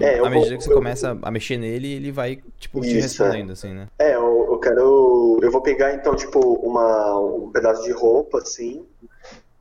É, 0.00 0.18
à 0.18 0.30
medida 0.30 0.48
vou- 0.50 0.58
que 0.58 0.64
você 0.64 0.70
eu- 0.70 0.76
começa 0.76 1.18
a 1.22 1.30
mexer 1.30 1.56
nele, 1.58 1.92
ele 1.94 2.10
vai, 2.12 2.40
tipo, 2.58 2.80
te 2.80 2.88
Isso, 2.98 3.22
é. 3.22 3.26
respondendo, 3.26 3.52
assim, 3.52 3.72
né? 3.74 3.88
É, 3.98 4.14
eu, 4.14 4.48
eu 4.50 4.58
quero. 4.58 5.38
Eu 5.42 5.50
vou 5.50 5.60
pegar 5.62 5.92
então, 5.94 6.14
tipo, 6.16 6.38
uma, 6.40 7.18
um 7.20 7.50
pedaço 7.50 7.82
de 7.84 7.92
roupa, 7.92 8.38
assim, 8.38 8.84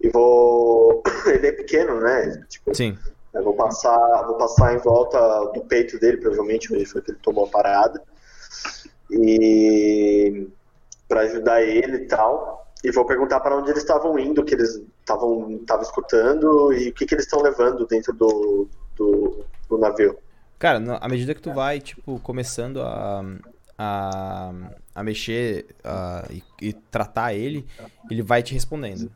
e 0.01 0.09
vou. 0.09 1.01
Ele 1.27 1.47
é 1.47 1.51
pequeno, 1.51 1.99
né? 1.99 2.43
Tipo, 2.47 2.73
Sim. 2.75 2.97
eu 3.33 3.43
vou 3.43 3.53
passar, 3.53 3.97
vou 4.27 4.35
passar 4.35 4.73
em 4.73 4.77
volta 4.77 5.19
do 5.53 5.61
peito 5.61 5.99
dele, 5.99 6.17
provavelmente, 6.17 6.73
onde 6.73 6.85
foi 6.85 7.01
que 7.01 7.11
ele 7.11 7.19
tomou 7.21 7.45
a 7.45 7.49
parada. 7.49 8.01
E 9.11 10.47
para 11.07 11.21
ajudar 11.21 11.61
ele 11.63 11.97
e 11.97 12.07
tal. 12.07 12.65
E 12.83 12.91
vou 12.91 13.03
perguntar 13.05 13.39
para 13.41 13.57
onde 13.57 13.71
eles 13.71 13.81
estavam 13.83 14.17
indo, 14.17 14.41
o 14.41 14.45
que 14.45 14.53
eles 14.55 14.81
estavam 15.01 15.51
estavam 15.51 15.83
escutando 15.83 16.71
e 16.71 16.89
o 16.89 16.93
que, 16.93 17.05
que 17.05 17.13
eles 17.13 17.25
estão 17.25 17.41
levando 17.41 17.85
dentro 17.85 18.13
do, 18.13 18.67
do, 18.95 19.43
do 19.67 19.77
navio. 19.77 20.17
Cara, 20.59 20.97
à 20.99 21.07
medida 21.07 21.33
que 21.33 21.41
tu 21.41 21.53
vai, 21.53 21.79
tipo, 21.79 22.19
começando 22.19 22.81
a, 22.81 23.23
a, 23.77 24.51
a 24.93 25.03
mexer 25.03 25.65
a- 25.83 26.27
e, 26.29 26.43
e 26.61 26.73
tratar 26.73 27.33
ele, 27.33 27.65
ele 28.09 28.21
vai 28.21 28.43
te 28.43 28.53
respondendo. 28.53 29.09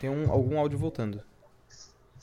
Tem 0.00 0.10
um, 0.10 0.30
algum 0.30 0.58
áudio 0.58 0.78
voltando. 0.78 1.22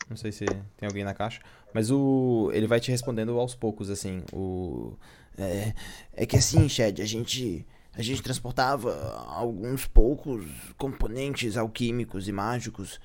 Não 0.09 0.15
sei 0.15 0.31
se 0.31 0.45
tem 0.77 0.87
alguém 0.87 1.03
na 1.03 1.13
caixa. 1.13 1.41
Mas 1.73 1.89
o 1.91 2.51
ele 2.53 2.67
vai 2.67 2.79
te 2.79 2.91
respondendo 2.91 3.37
aos 3.39 3.55
poucos, 3.55 3.89
assim. 3.89 4.23
O, 4.31 4.93
é, 5.37 5.73
é 6.13 6.25
que 6.25 6.37
assim, 6.37 6.69
Shed, 6.69 7.01
a 7.01 7.05
gente, 7.05 7.65
a 7.93 8.01
gente 8.01 8.21
transportava 8.21 9.15
alguns 9.27 9.87
poucos 9.87 10.45
componentes 10.77 11.57
alquímicos 11.57 12.27
e 12.27 12.31
mágicos 12.31 12.99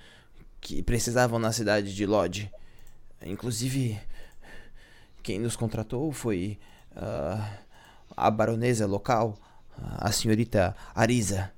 que 0.61 0.83
precisavam 0.83 1.39
na 1.39 1.53
cidade 1.53 1.95
de 1.95 2.05
Lodge. 2.07 2.51
Inclusive, 3.25 3.99
quem 5.23 5.39
nos 5.39 5.57
contratou 5.57 6.11
foi 6.13 6.59
ah, 6.97 7.59
a 8.17 8.31
baronesa 8.31 8.87
local, 8.87 9.37
a 9.99 10.11
senhorita 10.13 10.75
Arisa. 10.95 11.53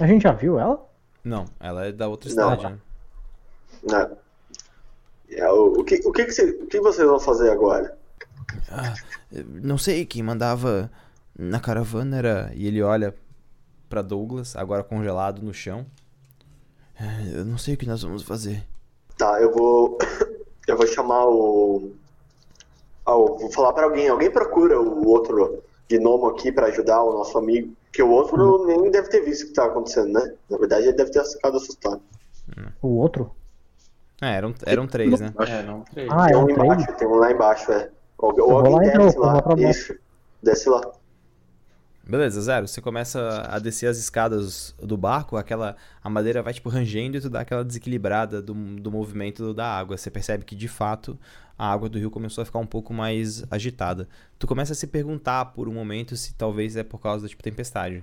A 0.00 0.06
gente 0.06 0.22
já 0.22 0.32
viu 0.32 0.58
ela? 0.58 0.88
Não, 1.22 1.46
ela 1.58 1.86
é 1.86 1.92
da 1.92 2.08
outra 2.08 2.32
Não. 2.34 2.50
cidade, 2.56 2.74
né? 2.74 2.78
né? 4.08 4.16
É, 5.30 5.48
o, 5.50 5.80
o 5.80 5.84
que, 5.84 5.96
o, 6.06 6.12
que, 6.12 6.24
que, 6.24 6.32
você- 6.32 6.50
o 6.62 6.66
que 6.66 6.80
vocês 6.80 7.06
vão 7.06 7.20
fazer 7.20 7.50
agora? 7.50 7.96
Ah, 8.68 8.94
não 9.62 9.78
sei, 9.78 10.04
quem 10.04 10.22
mandava 10.22 10.90
na 11.38 11.60
caravana 11.60 12.16
era. 12.16 12.50
E 12.54 12.66
ele 12.66 12.82
olha 12.82 13.14
pra 13.88 14.02
Douglas, 14.02 14.56
agora 14.56 14.82
congelado 14.82 15.42
no 15.42 15.52
chão. 15.54 15.86
"Ah, 16.98 17.22
Eu 17.32 17.44
não 17.44 17.58
sei 17.58 17.74
o 17.74 17.76
que 17.76 17.86
nós 17.86 18.02
vamos 18.02 18.22
fazer. 18.22 18.66
Tá, 19.20 19.38
eu 19.38 19.52
vou. 19.52 19.98
Eu 20.68 20.76
vou 20.76 20.86
chamar 20.86 21.26
o. 21.26 21.90
Ah, 23.04 23.12
vou 23.12 23.50
falar 23.50 23.72
pra 23.72 23.84
alguém. 23.84 24.08
Alguém 24.08 24.30
procura 24.30 24.80
o 24.80 25.08
outro 25.08 25.64
gnomo 25.90 26.26
aqui 26.26 26.52
pra 26.52 26.66
ajudar 26.66 27.02
o 27.02 27.12
nosso 27.12 27.36
amigo. 27.36 27.72
Que 27.92 28.02
o 28.02 28.10
outro 28.10 28.66
nem 28.66 28.88
deve 28.88 29.08
ter 29.08 29.20
visto 29.22 29.44
o 29.44 29.46
que 29.48 29.52
tá 29.54 29.64
acontecendo, 29.64 30.12
né? 30.12 30.32
Na 30.48 30.58
verdade, 30.58 30.86
ele 30.86 30.96
deve 30.96 31.10
ter 31.10 31.24
ficado 31.24 31.56
assustado. 31.56 32.00
O 32.80 32.98
outro? 32.98 33.32
É, 34.22 34.36
eram, 34.36 34.54
eram 34.64 34.86
três, 34.86 35.18
né? 35.18 35.34
É, 35.40 35.92
três. 35.92 36.08
Ah, 36.12 36.26
tem 36.26 36.34
é 36.34 36.38
um 36.38 36.42
um 36.42 36.46
lá 36.46 36.54
trem? 36.54 36.66
embaixo, 36.66 36.92
tem 36.92 37.08
um 37.08 37.14
lá 37.14 37.32
embaixo, 37.32 37.72
é. 37.72 37.90
Ou, 38.18 38.56
alguém 38.58 38.74
lá 38.76 38.84
então, 38.86 39.02
desce 39.06 39.16
vou 39.16 39.26
lá. 39.26 39.42
Isso. 39.58 39.94
Desce 40.40 40.68
lá. 40.68 40.92
Beleza, 42.06 42.40
Zero, 42.40 42.66
você 42.66 42.80
começa 42.80 43.46
a 43.48 43.58
descer 43.58 43.86
as 43.86 43.98
escadas 43.98 44.74
do 44.82 44.96
barco, 44.96 45.36
aquela 45.36 45.76
a 46.02 46.10
madeira 46.10 46.42
vai 46.42 46.52
tipo 46.52 46.68
rangendo 46.68 47.16
e 47.16 47.20
tu 47.20 47.30
dá 47.30 47.40
aquela 47.40 47.64
desequilibrada 47.64 48.42
do, 48.42 48.52
do 48.54 48.90
movimento 48.90 49.54
da 49.54 49.66
água. 49.78 49.96
Você 49.96 50.10
percebe 50.10 50.44
que 50.44 50.56
de 50.56 50.66
fato 50.66 51.18
a 51.56 51.70
água 51.70 51.88
do 51.88 51.98
rio 51.98 52.10
começou 52.10 52.42
a 52.42 52.44
ficar 52.44 52.58
um 52.58 52.66
pouco 52.66 52.92
mais 52.92 53.44
agitada. 53.50 54.08
Tu 54.38 54.46
começa 54.46 54.72
a 54.72 54.76
se 54.76 54.86
perguntar 54.86 55.46
por 55.46 55.68
um 55.68 55.74
momento 55.74 56.16
se 56.16 56.34
talvez 56.34 56.74
é 56.74 56.82
por 56.82 56.98
causa 56.98 57.22
da 57.22 57.28
tipo 57.28 57.42
tempestade. 57.42 58.02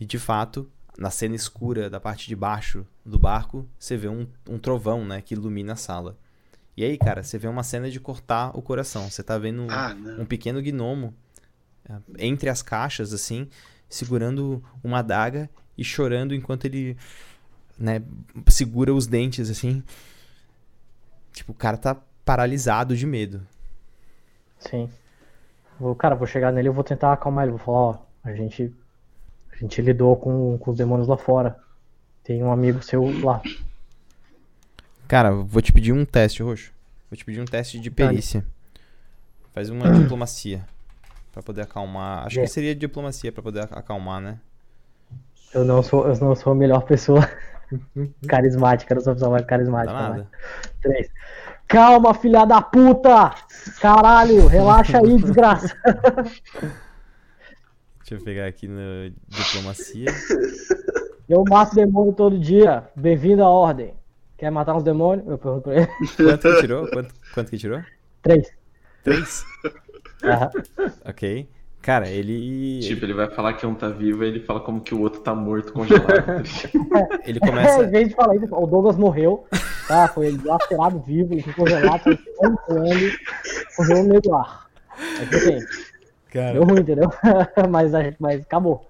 E 0.00 0.06
de 0.06 0.18
fato, 0.18 0.68
na 0.98 1.10
cena 1.10 1.36
escura 1.36 1.88
da 1.88 2.00
parte 2.00 2.26
de 2.26 2.34
baixo 2.34 2.84
do 3.04 3.18
barco, 3.18 3.68
você 3.78 3.96
vê 3.96 4.08
um, 4.08 4.26
um 4.48 4.58
trovão, 4.58 5.04
né, 5.04 5.20
que 5.20 5.34
ilumina 5.34 5.74
a 5.74 5.76
sala. 5.76 6.16
E 6.76 6.82
aí, 6.82 6.96
cara, 6.96 7.22
você 7.22 7.36
vê 7.36 7.46
uma 7.46 7.62
cena 7.62 7.90
de 7.90 8.00
cortar 8.00 8.56
o 8.56 8.62
coração. 8.62 9.10
Você 9.10 9.22
tá 9.22 9.36
vendo 9.36 9.66
Ah, 9.68 9.94
um 10.18 10.24
pequeno 10.24 10.62
gnomo 10.62 11.14
entre 12.18 12.48
as 12.48 12.62
caixas, 12.62 13.12
assim, 13.12 13.48
segurando 13.88 14.62
uma 14.82 14.98
adaga 14.98 15.48
e 15.76 15.84
chorando 15.84 16.34
enquanto 16.34 16.64
ele, 16.64 16.96
né, 17.78 18.02
segura 18.48 18.94
os 18.94 19.06
dentes, 19.06 19.50
assim. 19.50 19.82
Tipo, 21.32 21.52
o 21.52 21.54
cara 21.54 21.76
tá 21.76 21.96
paralisado 22.24 22.96
de 22.96 23.06
medo. 23.06 23.46
Sim. 24.58 24.90
Vou, 25.78 25.94
cara, 25.94 26.14
vou 26.14 26.26
chegar 26.26 26.52
nele 26.52 26.68
e 26.68 26.72
vou 26.72 26.84
tentar 26.84 27.12
acalmar 27.12 27.44
ele. 27.44 27.52
Vou 27.52 27.60
falar, 27.60 27.78
ó, 27.78 27.98
a 28.22 28.32
gente. 28.32 28.72
A 29.52 29.56
gente 29.56 29.80
lidou 29.82 30.16
com, 30.16 30.56
com 30.58 30.70
os 30.70 30.76
demônios 30.76 31.08
lá 31.08 31.16
fora. 31.16 31.58
Tem 32.24 32.42
um 32.42 32.52
amigo 32.52 32.82
seu 32.82 33.02
lá. 33.20 33.42
Cara, 35.06 35.32
vou 35.32 35.60
te 35.60 35.72
pedir 35.72 35.92
um 35.92 36.04
teste, 36.04 36.42
Roxo. 36.42 36.72
Vou 37.10 37.16
te 37.16 37.24
pedir 37.24 37.40
um 37.40 37.44
teste 37.44 37.78
de 37.78 37.90
perícia. 37.90 38.44
Faz 39.52 39.68
uma 39.68 39.90
diplomacia. 39.90 40.64
Pra 41.32 41.42
poder 41.42 41.62
acalmar. 41.62 42.26
Acho 42.26 42.40
É. 42.40 42.42
que 42.42 42.48
seria 42.48 42.74
diplomacia 42.74 43.30
pra 43.30 43.42
poder 43.42 43.60
acalmar, 43.70 44.20
né? 44.20 44.38
Eu 45.54 45.64
não 45.64 45.82
sou, 45.82 46.06
eu 46.08 46.16
não 46.18 46.34
sou 46.34 46.52
a 46.52 46.56
melhor 46.56 46.82
pessoa 46.82 47.28
carismática, 48.26 48.92
eu 48.92 48.96
não 48.96 49.02
sou 49.02 49.12
a 49.12 49.14
pessoa 49.14 49.30
mais 49.32 49.44
carismática. 49.46 49.92
dá 49.92 50.00
mas- 50.08 50.10
nada. 50.18 50.28
Três. 50.82 51.08
Calma, 51.68 52.12
filha 52.14 52.44
da 52.44 52.60
puta! 52.60 53.32
Caralho, 53.80 54.46
relaxa 54.48 54.98
aí, 54.98 55.16
desgraça. 55.22 55.76
Deixa 58.00 58.14
eu 58.14 58.24
pegar 58.24 58.46
aqui 58.46 58.66
no 58.66 59.10
diplomacia. 59.28 60.06
Eu 61.28 61.44
mato 61.48 61.76
demônio 61.76 62.12
todo 62.12 62.36
dia. 62.38 62.88
Bem-vindo 62.96 63.44
à 63.44 63.48
ordem. 63.48 63.94
Quer 64.36 64.50
matar 64.50 64.74
uns 64.74 64.82
demônios? 64.82 65.28
Eu 65.28 65.38
pergunto 65.38 65.62
pra 65.62 65.76
ele. 65.76 65.86
Quanto 66.16 66.40
que 66.42 66.60
tirou? 66.60 66.88
Quanto, 66.90 67.14
quanto 67.34 67.50
que 67.50 67.58
tirou? 67.58 67.80
Três. 68.22 68.50
Três? 69.04 69.44
Ok. 71.04 71.48
Cara, 71.82 72.08
ele. 72.10 72.80
Tipo, 72.80 73.06
ele 73.06 73.14
vai 73.14 73.30
falar 73.30 73.54
que 73.54 73.64
um 73.64 73.74
tá 73.74 73.88
vivo 73.88 74.22
e 74.22 74.28
ele 74.28 74.40
fala 74.40 74.60
como 74.60 74.82
que 74.82 74.94
o 74.94 75.00
outro 75.00 75.20
tá 75.22 75.34
morto, 75.34 75.72
congelado. 75.72 76.42
Ele 77.24 77.38
É, 77.42 77.46
em 77.46 77.50
começa. 77.50 77.86
vez 77.86 78.08
de 78.10 78.14
falar 78.14 78.36
isso, 78.36 78.54
o 78.54 78.66
Douglas 78.66 78.96
morreu, 78.96 79.46
tá? 79.88 80.06
Foi 80.08 80.36
lacerado 80.44 81.00
vivo, 81.00 81.32
ele 81.32 81.42
ficou 81.42 81.64
congelado, 81.64 82.02
foi 82.02 82.18
congelou 83.76 84.02
no 84.02 84.08
meio 84.10 84.20
do 84.20 84.34
ar. 84.34 84.66
É 84.98 85.36
assim, 85.36 85.66
Cara, 86.30 86.52
deu 86.52 86.64
ruim, 86.64 86.80
entendeu? 86.80 87.10
mas, 87.70 87.94
a 87.94 88.02
gente- 88.02 88.16
mas 88.20 88.42
acabou. 88.42 88.86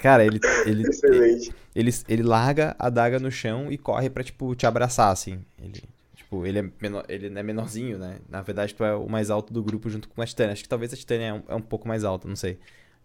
cara 0.00 0.24
ele, 0.26 0.40
ele, 0.66 0.82
Excelente. 0.88 1.54
ele, 1.74 1.90
ele 2.08 2.22
larga 2.22 2.76
a 2.78 2.90
daga 2.90 3.18
no 3.18 3.30
chão 3.30 3.70
e 3.72 3.78
corre 3.78 4.10
pra, 4.10 4.22
tipo, 4.22 4.54
te 4.54 4.66
abraçar, 4.66 5.10
assim. 5.10 5.40
Ele, 5.58 5.82
tipo, 6.32 6.46
ele 6.46 6.58
é, 6.60 6.64
menor, 6.80 7.04
ele 7.08 7.38
é 7.38 7.42
menorzinho, 7.42 7.98
né? 7.98 8.18
Na 8.28 8.40
verdade, 8.40 8.74
tu 8.74 8.82
é 8.82 8.94
o 8.94 9.08
mais 9.08 9.30
alto 9.30 9.52
do 9.52 9.62
grupo 9.62 9.90
junto 9.90 10.08
com 10.08 10.22
a 10.22 10.26
Titânia. 10.26 10.52
Acho 10.54 10.62
que 10.62 10.68
talvez 10.68 10.92
a 10.92 10.96
Titânia 10.96 11.26
é 11.26 11.32
um, 11.34 11.42
é 11.48 11.54
um 11.54 11.60
pouco 11.60 11.86
mais 11.86 12.04
alta, 12.04 12.26
não 12.26 12.36
sei. 12.36 12.58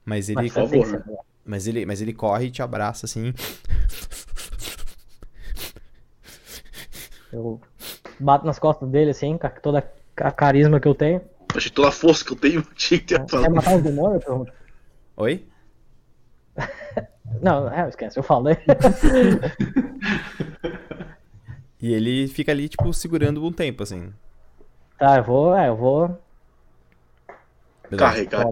Mas 0.05 0.29
ele, 0.29 0.37
Mas 0.37 0.53
favor. 0.53 0.87
ser. 0.87 1.03
mas 1.43 1.67
ele, 1.67 1.85
mas 1.85 2.01
ele 2.01 2.13
corre 2.13 2.45
e 2.45 2.51
te 2.51 2.61
abraça, 2.61 3.05
assim. 3.05 3.33
Eu 7.31 7.59
bato 8.17 8.45
nas 8.45 8.57
costas 8.57 8.87
dele, 8.89 9.11
assim, 9.11 9.37
com 9.37 9.49
toda 9.61 9.85
a 10.15 10.31
carisma 10.31 10.79
que 10.79 10.87
eu 10.87 10.95
tenho. 10.95 11.21
Achei 11.53 11.71
toda 11.71 11.89
a 11.89 11.91
força 11.91 12.23
que 12.23 12.31
eu 12.31 12.37
tenho, 12.37 12.61
tinha 12.75 12.99
que 12.99 13.07
ter 13.07 13.19
Quer 13.19 13.29
falado. 13.29 13.55
matar 13.55 13.75
os 13.75 13.83
demônios? 13.83 14.21
Eu 14.23 14.27
pergunto. 14.27 14.53
Oi? 15.17 15.45
Não, 17.41 17.71
é, 17.71 17.87
esquece, 17.89 18.17
eu 18.17 18.23
falo, 18.23 18.45
né? 18.45 18.55
E 21.81 21.93
ele 21.93 22.27
fica 22.27 22.51
ali, 22.51 22.67
tipo, 22.69 22.91
segurando 22.93 23.45
um 23.45 23.51
tempo, 23.51 23.83
assim. 23.83 24.11
tá, 24.97 25.17
eu 25.17 25.23
vou, 25.23 25.55
é, 25.55 25.67
eu 25.69 25.75
vou. 25.75 26.17
Carregar. 27.97 28.45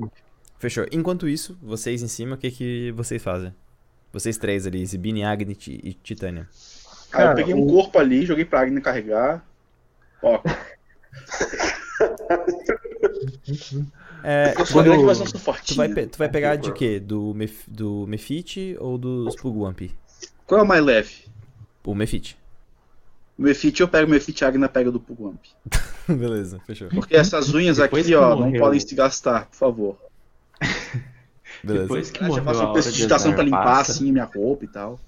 Fechou. 0.60 0.86
Enquanto 0.92 1.28
isso, 1.28 1.58
vocês 1.62 2.02
em 2.02 2.08
cima, 2.08 2.36
o 2.36 2.38
que, 2.38 2.50
que 2.52 2.92
vocês 2.92 3.22
fazem? 3.22 3.54
Vocês 4.14 4.38
três 4.38 4.66
ali, 4.66 4.86
Zibini, 4.86 5.24
Agni 5.26 5.58
e 5.68 5.94
Titânia. 5.94 6.48
Aí 7.12 7.22
eu 7.22 7.26
Cara, 7.28 7.36
peguei 7.36 7.54
o- 7.54 7.58
um 7.64 7.68
corpo 7.68 8.00
ali, 8.00 8.26
joguei 8.26 8.46
pra 8.46 8.62
Agni 8.62 8.80
carregar. 8.80 9.46
Ó, 10.22 10.40
É, 14.24 14.56
eu 14.58 14.66
sou 14.66 14.82
grande, 14.84 15.04
mas 15.04 15.20
não 15.20 15.26
sou 15.28 15.34
tu 15.40 15.44
fortinho. 15.44 15.78
vai, 15.78 16.06
tu 16.08 16.18
vai 16.18 16.28
pegar 16.30 16.56
de 16.56 16.72
quê? 16.74 17.00
Do, 17.00 17.34
Mef 17.36 17.70
do 17.70 18.06
Mefit 18.08 18.76
ou 18.80 18.98
dos 18.98 19.36
Pugwamp? 19.36 19.82
Qual 20.48 20.62
é 20.62 20.64
o 20.64 20.68
mais 20.68 20.84
leve? 20.84 21.26
O 21.84 21.94
Mefit. 21.94 22.36
O 23.38 23.42
Mefit, 23.44 23.82
eu 23.82 23.88
pego 23.88 24.08
o 24.08 24.10
Mefit, 24.10 24.44
a 24.46 24.48
Agna 24.48 24.70
pega 24.70 24.92
do 24.92 25.00
Pugwamp. 25.00 25.40
Beleza, 26.08 26.60
fechou. 26.66 26.88
Porque 26.90 27.16
essas 27.16 27.54
unhas 27.54 27.78
Depois 27.78 28.06
aqui, 28.06 28.16
ó, 28.16 28.30
não 28.30 28.46
morreu. 28.46 28.62
podem 28.62 28.80
se 28.80 28.96
gastar, 28.96 29.46
por 29.48 29.56
favor. 29.56 29.98
Beleza. 31.64 31.84
Depois 31.84 32.12
que 32.12 32.20
já 32.20 32.28
morreu 32.28 32.44
faço 32.44 32.60
a 32.60 32.64
um 32.64 32.66
hora 32.66 32.74
preço 32.74 32.92
de 32.92 32.96
de 32.98 33.02
estação 33.04 33.28
azar 33.32 33.36
pra 33.36 33.44
limpar, 33.44 33.64
passa, 33.64 33.92
assim, 33.92 34.12
minha 34.12 34.24
roupa 34.26 34.66
e 34.66 34.68
tal. 34.68 35.00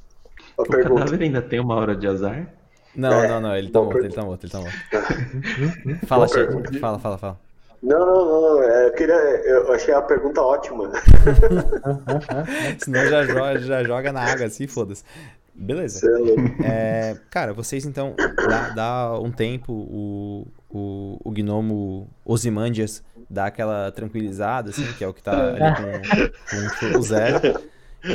Uma 0.57 0.65
O 0.65 0.69
pergunta. 0.69 0.99
cadáver 1.05 1.21
ainda 1.23 1.41
tem 1.41 1.59
uma 1.59 1.75
hora 1.75 1.95
de 1.95 2.07
azar? 2.07 2.47
Não, 2.95 3.13
É, 3.13 3.27
não, 3.27 3.41
não, 3.41 3.55
ele 3.55 3.69
tá 3.69 3.79
morto, 3.81 3.99
ele 3.99 4.09
tá 4.13 4.23
morto, 4.23 4.43
ele 4.43 4.51
tá 4.51 4.59
morto. 4.59 4.75
Fala, 6.07 6.27
Chico. 6.27 6.39
pergunta. 6.39 6.79
Fala, 6.79 6.99
fala, 6.99 7.17
fala. 7.17 7.39
Não, 7.83 7.99
não, 7.99 8.25
não. 8.55 8.63
é, 8.63 8.87
Eu 8.87 8.93
queria. 8.93 9.13
Eu 9.13 9.71
achei 9.71 9.93
a 9.93 10.01
pergunta 10.01 10.41
ótima. 10.41 10.91
Senão 12.83 13.05
já 13.07 13.23
joga, 13.23 13.59
já 13.59 13.83
joga 13.83 14.11
na 14.11 14.21
água 14.23 14.47
assim, 14.47 14.65
foda-se. 14.67 15.03
Beleza. 15.57 16.07
É. 16.63 17.11
É, 17.11 17.17
cara, 17.31 17.51
vocês 17.51 17.85
então, 17.85 18.15
dá, 18.47 18.69
dá 18.69 19.19
um 19.19 19.31
tempo, 19.31 19.73
o, 19.73 20.47
o, 20.69 21.19
o 21.23 21.31
gnomo 21.31 22.07
Ozymandias 22.23 23.03
dá 23.27 23.47
aquela 23.47 23.91
tranquilizada, 23.91 24.69
assim, 24.69 24.85
que 24.93 25.03
é 25.03 25.07
o 25.07 25.13
que 25.13 25.23
tá 25.23 25.31
ali 25.33 25.59
com, 25.75 26.57
com 26.57 26.79
tipo, 26.79 26.99
o 26.99 27.01
zero. 27.01 27.59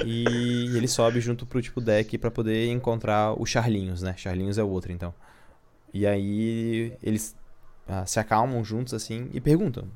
E 0.07 0.77
ele 0.77 0.87
sobe 0.87 1.21
junto 1.21 1.45
pro 1.45 1.61
tipo 1.61 1.81
deck 1.81 2.17
pra 2.17 2.31
poder 2.31 2.69
encontrar 2.69 3.33
o 3.39 3.45
Charlinhos, 3.45 4.01
né? 4.01 4.15
Charlinhos 4.17 4.57
é 4.57 4.63
o 4.63 4.69
outro, 4.69 4.93
então. 4.93 5.13
E 5.93 6.07
aí 6.07 6.93
eles 7.03 7.37
ah, 7.87 8.07
se 8.07 8.21
acalmam 8.21 8.65
juntos, 8.65 8.95
assim, 8.95 9.29
e 9.35 9.41
perguntam: 9.41 9.89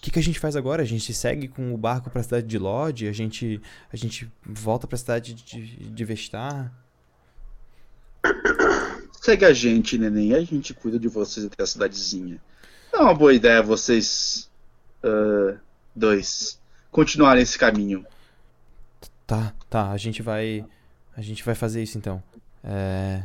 O 0.00 0.02
que, 0.02 0.10
que 0.10 0.18
a 0.18 0.22
gente 0.22 0.40
faz 0.40 0.56
agora? 0.56 0.82
A 0.82 0.86
gente 0.86 1.12
segue 1.12 1.46
com 1.46 1.74
o 1.74 1.76
barco 1.76 2.08
pra 2.08 2.22
cidade 2.22 2.46
de 2.46 2.58
Lodge? 2.58 3.06
A 3.06 3.12
gente, 3.12 3.60
a 3.92 3.96
gente 3.96 4.32
volta 4.42 4.86
pra 4.86 4.96
cidade 4.96 5.34
de, 5.34 5.90
de 5.90 6.04
Vestar? 6.06 6.72
Segue 9.20 9.44
a 9.44 9.52
gente, 9.52 9.98
neném. 9.98 10.32
A 10.32 10.40
gente 10.40 10.72
cuida 10.72 10.98
de 10.98 11.06
vocês 11.06 11.44
até 11.44 11.62
a 11.62 11.66
cidadezinha. 11.66 12.40
É 12.90 12.96
uma 12.96 13.12
boa 13.12 13.34
ideia 13.34 13.62
vocês. 13.62 14.50
ah, 15.04 15.58
dois. 15.94 16.58
Continuarem 16.90 17.42
esse 17.42 17.58
caminho. 17.58 18.06
Tá, 19.26 19.52
tá, 19.68 19.90
a 19.90 19.98
gente 19.98 20.22
vai. 20.22 20.64
A 21.14 21.20
gente 21.20 21.44
vai 21.44 21.54
fazer 21.54 21.82
isso 21.82 21.98
então. 21.98 22.22
É. 22.64 23.24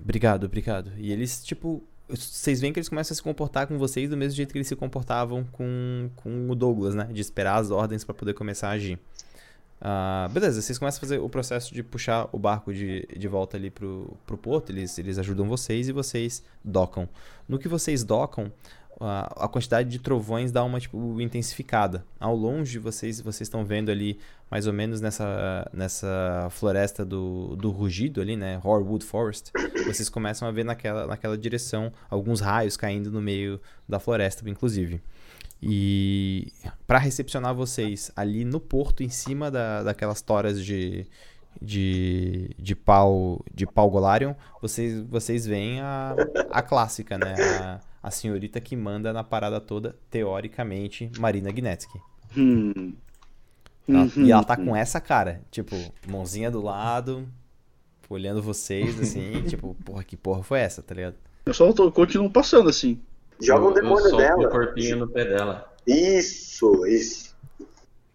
Obrigado, 0.00 0.44
obrigado. 0.44 0.92
E 0.96 1.10
eles, 1.10 1.42
tipo. 1.44 1.82
Vocês 2.08 2.60
veem 2.60 2.72
que 2.72 2.78
eles 2.78 2.88
começam 2.88 3.14
a 3.14 3.16
se 3.16 3.22
comportar 3.22 3.66
com 3.66 3.78
vocês 3.78 4.10
do 4.10 4.16
mesmo 4.16 4.36
jeito 4.36 4.52
que 4.52 4.58
eles 4.58 4.68
se 4.68 4.76
comportavam 4.76 5.44
com, 5.44 6.10
com 6.16 6.50
o 6.50 6.54
Douglas, 6.54 6.94
né? 6.94 7.04
De 7.04 7.20
esperar 7.20 7.56
as 7.56 7.70
ordens 7.70 8.04
pra 8.04 8.14
poder 8.14 8.34
começar 8.34 8.68
a 8.68 8.72
agir. 8.72 8.98
Ah, 9.84 10.28
beleza, 10.30 10.62
vocês 10.62 10.78
começam 10.78 10.98
a 10.98 11.00
fazer 11.00 11.18
o 11.18 11.28
processo 11.28 11.74
de 11.74 11.82
puxar 11.82 12.28
o 12.30 12.38
barco 12.38 12.72
de, 12.72 13.04
de 13.16 13.26
volta 13.26 13.56
ali 13.56 13.68
pro, 13.68 14.16
pro 14.24 14.38
porto. 14.38 14.70
Eles, 14.70 14.96
eles 14.96 15.18
ajudam 15.18 15.48
vocês 15.48 15.88
e 15.88 15.92
vocês 15.92 16.44
docam. 16.64 17.08
No 17.48 17.58
que 17.58 17.66
vocês 17.66 18.04
docam, 18.04 18.52
a, 19.00 19.48
quantidade 19.48 19.88
de 19.88 19.98
trovões 19.98 20.52
dá 20.52 20.62
uma 20.64 20.78
tipo, 20.78 21.20
intensificada. 21.20 22.04
Ao 22.20 22.34
longe, 22.34 22.78
vocês 22.78 23.20
vocês 23.20 23.42
estão 23.42 23.64
vendo 23.64 23.90
ali, 23.90 24.18
mais 24.50 24.66
ou 24.66 24.72
menos 24.72 25.00
nessa, 25.00 25.68
nessa 25.72 26.48
floresta 26.50 27.04
do, 27.04 27.56
do 27.56 27.70
rugido 27.70 28.20
ali, 28.20 28.36
né? 28.36 28.60
Horwood 28.62 29.04
Forest. 29.04 29.50
Vocês 29.86 30.08
começam 30.08 30.46
a 30.46 30.50
ver 30.50 30.64
naquela, 30.64 31.06
naquela 31.06 31.36
direção 31.36 31.92
alguns 32.08 32.40
raios 32.40 32.76
caindo 32.76 33.10
no 33.10 33.20
meio 33.20 33.60
da 33.88 33.98
floresta, 33.98 34.48
inclusive. 34.48 35.00
E 35.62 36.52
para 36.86 36.98
recepcionar 36.98 37.54
vocês 37.54 38.10
ali 38.16 38.44
no 38.44 38.60
porto, 38.60 39.02
em 39.02 39.08
cima 39.08 39.50
da, 39.50 39.82
daquelas 39.84 40.20
toras 40.20 40.64
de, 40.64 41.06
de, 41.60 42.50
de 42.58 42.74
pau 42.74 43.44
de 43.54 43.64
pau 43.64 43.88
Golarion, 43.88 44.34
vocês, 44.60 45.00
vocês 45.02 45.46
veem 45.46 45.80
a, 45.80 46.16
a 46.50 46.62
clássica, 46.62 47.16
né? 47.16 47.34
A, 47.60 47.91
a 48.02 48.10
senhorita 48.10 48.60
que 48.60 48.74
manda 48.76 49.12
na 49.12 49.22
parada 49.22 49.60
toda, 49.60 49.96
teoricamente, 50.10 51.10
Marina 51.18 51.50
Gnetsky. 51.50 51.98
Hum. 52.36 52.94
Ela- 53.88 54.02
Uhum. 54.16 54.24
E 54.24 54.30
ela 54.32 54.44
tá 54.44 54.56
com 54.56 54.74
essa 54.76 55.00
cara, 55.00 55.42
tipo, 55.50 55.74
mãozinha 56.08 56.50
do 56.50 56.62
lado, 56.62 57.28
olhando 58.08 58.40
vocês, 58.42 58.98
assim, 59.00 59.42
tipo, 59.48 59.74
porra, 59.84 60.04
que 60.04 60.16
porra 60.16 60.42
foi 60.42 60.60
essa, 60.60 60.82
tá 60.82 60.94
ligado? 60.94 61.16
Eu 61.46 61.52
só 61.54 61.72
tô, 61.72 61.90
continuo 61.90 62.30
passando 62.30 62.68
assim. 62.68 63.00
Joga 63.40 63.66
um 63.66 63.72
demônio 63.72 64.04
eu 64.06 64.10
solto 64.10 64.22
dela. 64.22 64.46
o 64.46 64.50
corpinho 64.50 64.96
no 64.98 65.08
pé 65.08 65.24
dela. 65.24 65.72
Isso, 65.84 66.86
isso. 66.86 67.34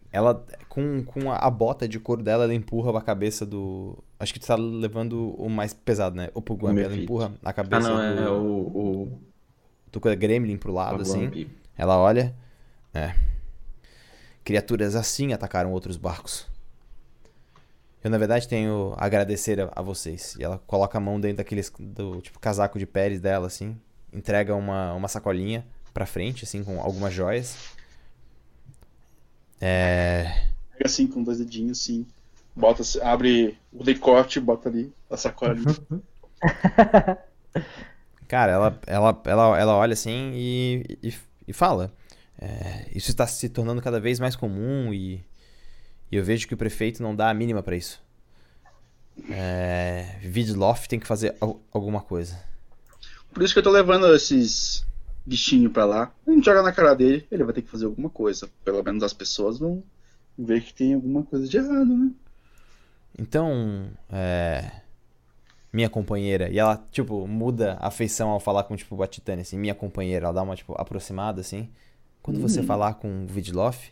Ela, 0.10 0.42
com, 0.69 1.04
com 1.04 1.30
a, 1.31 1.36
a 1.36 1.50
bota 1.50 1.86
de 1.88 2.00
couro 2.00 2.24
dela, 2.24 2.45
ela 2.45 2.54
empurra 2.54 2.98
a 2.98 3.01
cabeça 3.01 3.45
do. 3.45 3.98
Acho 4.18 4.34
que 4.34 4.39
tu 4.39 4.48
tá 4.48 4.56
levando 4.56 5.31
o 5.38 5.50
mais 5.50 5.74
pesado, 5.74 6.16
né? 6.16 6.30
O 6.34 6.42
Pugwamp. 6.42 6.78
O 6.78 6.80
Ela 6.80 6.95
empurra 6.95 7.34
a 7.44 7.50
Ah, 7.50 7.54
cabeça 7.54 7.89
não, 7.89 8.16
do, 8.16 8.22
é 8.24 8.30
o. 8.31 8.42
o, 8.42 9.19
do 9.92 10.00
Gremlin 10.00 10.57
pro 10.57 10.74
lado, 10.74 11.01
assim. 11.01 11.50
Ela 11.78 11.98
olha. 11.98 12.34
É. 12.94 13.13
Criaturas 14.44 14.95
assim 14.95 15.34
atacaram 15.34 15.72
outros 15.72 15.98
barcos. 15.98 16.48
Eu, 18.04 18.10
na 18.10 18.18
verdade, 18.18 18.48
tenho 18.48 18.94
a 18.98 19.06
agradecer 19.06 19.60
a, 19.60 19.72
a 19.75 19.81
vocês. 19.81 20.36
E 20.39 20.44
ela 20.44 20.60
coloca 20.66 20.98
a 20.98 21.01
mão 21.01 21.19
dentro 21.19 21.38
daqueles. 21.38 21.72
do 21.78 22.22
tipo 22.22 22.39
casaco 22.39 22.80
de 22.80 22.86
peles 22.86 23.19
dela, 23.19 23.48
assim. 23.48 23.78
Entrega 24.13 24.56
uma, 24.56 24.94
uma 24.94 25.07
sacolinha 25.07 25.66
pra 25.94 26.06
frente, 26.06 26.44
assim, 26.44 26.63
com 26.63 26.80
algumas 26.80 27.13
joias. 27.13 27.75
É. 29.60 30.50
Pega 30.72 30.86
assim 30.86 31.07
com 31.07 31.24
dois 31.24 31.39
dedinhos 31.39 31.80
assim. 31.80 32.06
Bota, 32.56 32.84
abre 33.04 33.57
o 33.74 33.84
decote, 33.84 34.39
bota 34.39 34.69
ali 34.69 34.94
a 35.10 35.18
sacola 35.18 35.51
ali. 35.51 35.63
Cara, 38.27 38.51
ela, 38.51 38.79
ela, 38.88 39.21
ela, 39.25 39.59
ela 39.59 39.75
olha 39.77 39.94
assim 39.94 40.31
e, 40.35 40.97
e, 41.03 41.13
e 41.47 41.53
fala. 41.53 41.94
é, 42.39 42.88
isso 42.95 43.09
está 43.09 43.25
se 43.27 43.50
tornando 43.50 43.81
cada 43.81 44.00
vez 44.00 44.19
mais 44.19 44.35
comum 44.35 44.94
e, 44.94 45.15
e 46.12 46.18
eu 46.18 46.24
vejo 46.24 46.47
que 46.47 46.53
o 46.53 46.57
prefeito 46.57 47.03
não 47.03 47.15
dá 47.15 47.29
a 47.29 47.33
mínima 47.33 47.63
pra 47.63 47.75
isso. 47.75 48.01
É, 49.29 50.18
Vidloff 50.21 50.88
tem 50.88 51.00
que 51.00 51.07
fazer 51.07 51.35
al- 51.41 51.59
alguma 51.71 52.01
coisa. 52.01 52.39
Por 53.33 53.44
isso 53.44 53.53
que 53.53 53.59
eu 53.59 53.63
tô 53.63 53.69
levando 53.71 54.13
esses 54.15 54.85
bichinhos 55.25 55.71
pra 55.71 55.85
lá. 55.85 56.12
A 56.25 56.31
gente 56.31 56.45
joga 56.45 56.62
na 56.62 56.71
cara 56.71 56.94
dele, 56.94 57.27
ele 57.31 57.44
vai 57.44 57.53
ter 57.53 57.62
que 57.62 57.69
fazer 57.69 57.85
alguma 57.85 58.09
coisa. 58.09 58.50
Pelo 58.63 58.83
menos 58.83 59.03
as 59.03 59.13
pessoas 59.13 59.59
vão 59.59 59.83
ver 60.38 60.62
que 60.63 60.74
tem 60.74 60.94
alguma 60.94 61.24
coisa 61.24 61.47
de 61.47 61.57
errado, 61.57 61.85
né? 61.85 62.12
Então, 63.18 63.91
é, 64.09 64.81
minha 65.77 65.89
companheira, 65.91 66.50
e 66.50 66.57
ela, 66.57 66.83
tipo, 66.91 67.27
muda 67.27 67.77
a 67.79 67.91
feição 67.91 68.29
ao 68.29 68.39
falar 68.39 68.63
com, 68.63 68.75
tipo, 68.75 69.00
a 69.03 69.06
Titânia, 69.06 69.44
assim, 69.44 69.59
minha 69.59 69.75
companheira, 69.75 70.25
ela 70.25 70.33
dá 70.33 70.41
uma, 70.41 70.56
tipo, 70.56 70.74
aproximada, 70.75 71.39
assim. 71.39 71.69
Quando 72.24 72.39
você 72.41 72.63
falar 72.63 72.95
com 72.95 73.25
o 73.25 73.27
Vidloff, 73.27 73.91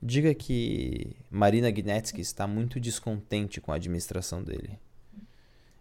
diga 0.00 0.32
que 0.32 1.16
Marina 1.28 1.72
Gnetsky 1.72 2.20
está 2.20 2.46
muito 2.46 2.78
descontente 2.78 3.60
com 3.60 3.72
a 3.72 3.74
administração 3.74 4.44
dele. 4.44 4.78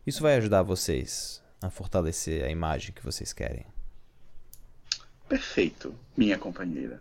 Isso 0.07 0.23
vai 0.23 0.35
ajudar 0.37 0.63
vocês 0.63 1.39
a 1.61 1.69
fortalecer 1.69 2.43
a 2.43 2.49
imagem 2.49 2.91
que 2.91 3.03
vocês 3.03 3.31
querem. 3.31 3.63
Perfeito, 5.29 5.93
minha 6.17 6.39
companheira. 6.39 6.99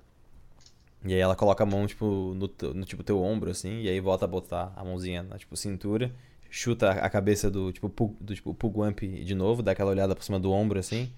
E 1.06 1.14
aí 1.14 1.20
ela 1.20 1.34
coloca 1.34 1.64
a 1.64 1.66
mão, 1.66 1.86
tipo, 1.86 2.34
no, 2.34 2.48
teu- 2.48 2.74
no 2.74 2.84
tipo, 2.84 3.02
teu 3.02 3.18
ombro, 3.22 3.50
assim, 3.50 3.80
e 3.80 3.88
aí 3.88 3.98
volta 3.98 4.26
a 4.26 4.28
botar 4.28 4.74
a 4.76 4.84
mãozinha 4.84 5.22
na, 5.22 5.38
tipo, 5.38 5.56
cintura, 5.56 6.12
chuta 6.50 6.90
a 6.90 7.08
cabeça 7.10 7.50
do, 7.50 7.72
tipo, 7.72 7.88
Pug- 7.88 8.16
do, 8.20 8.34
tipo, 8.34 8.54
Pugwamp 8.54 9.00
de 9.00 9.34
novo, 9.34 9.62
dá 9.62 9.72
aquela 9.72 9.90
olhada 9.90 10.14
por 10.14 10.24
cima 10.24 10.38
do 10.38 10.50
ombro, 10.50 10.78
assim, 10.78 11.10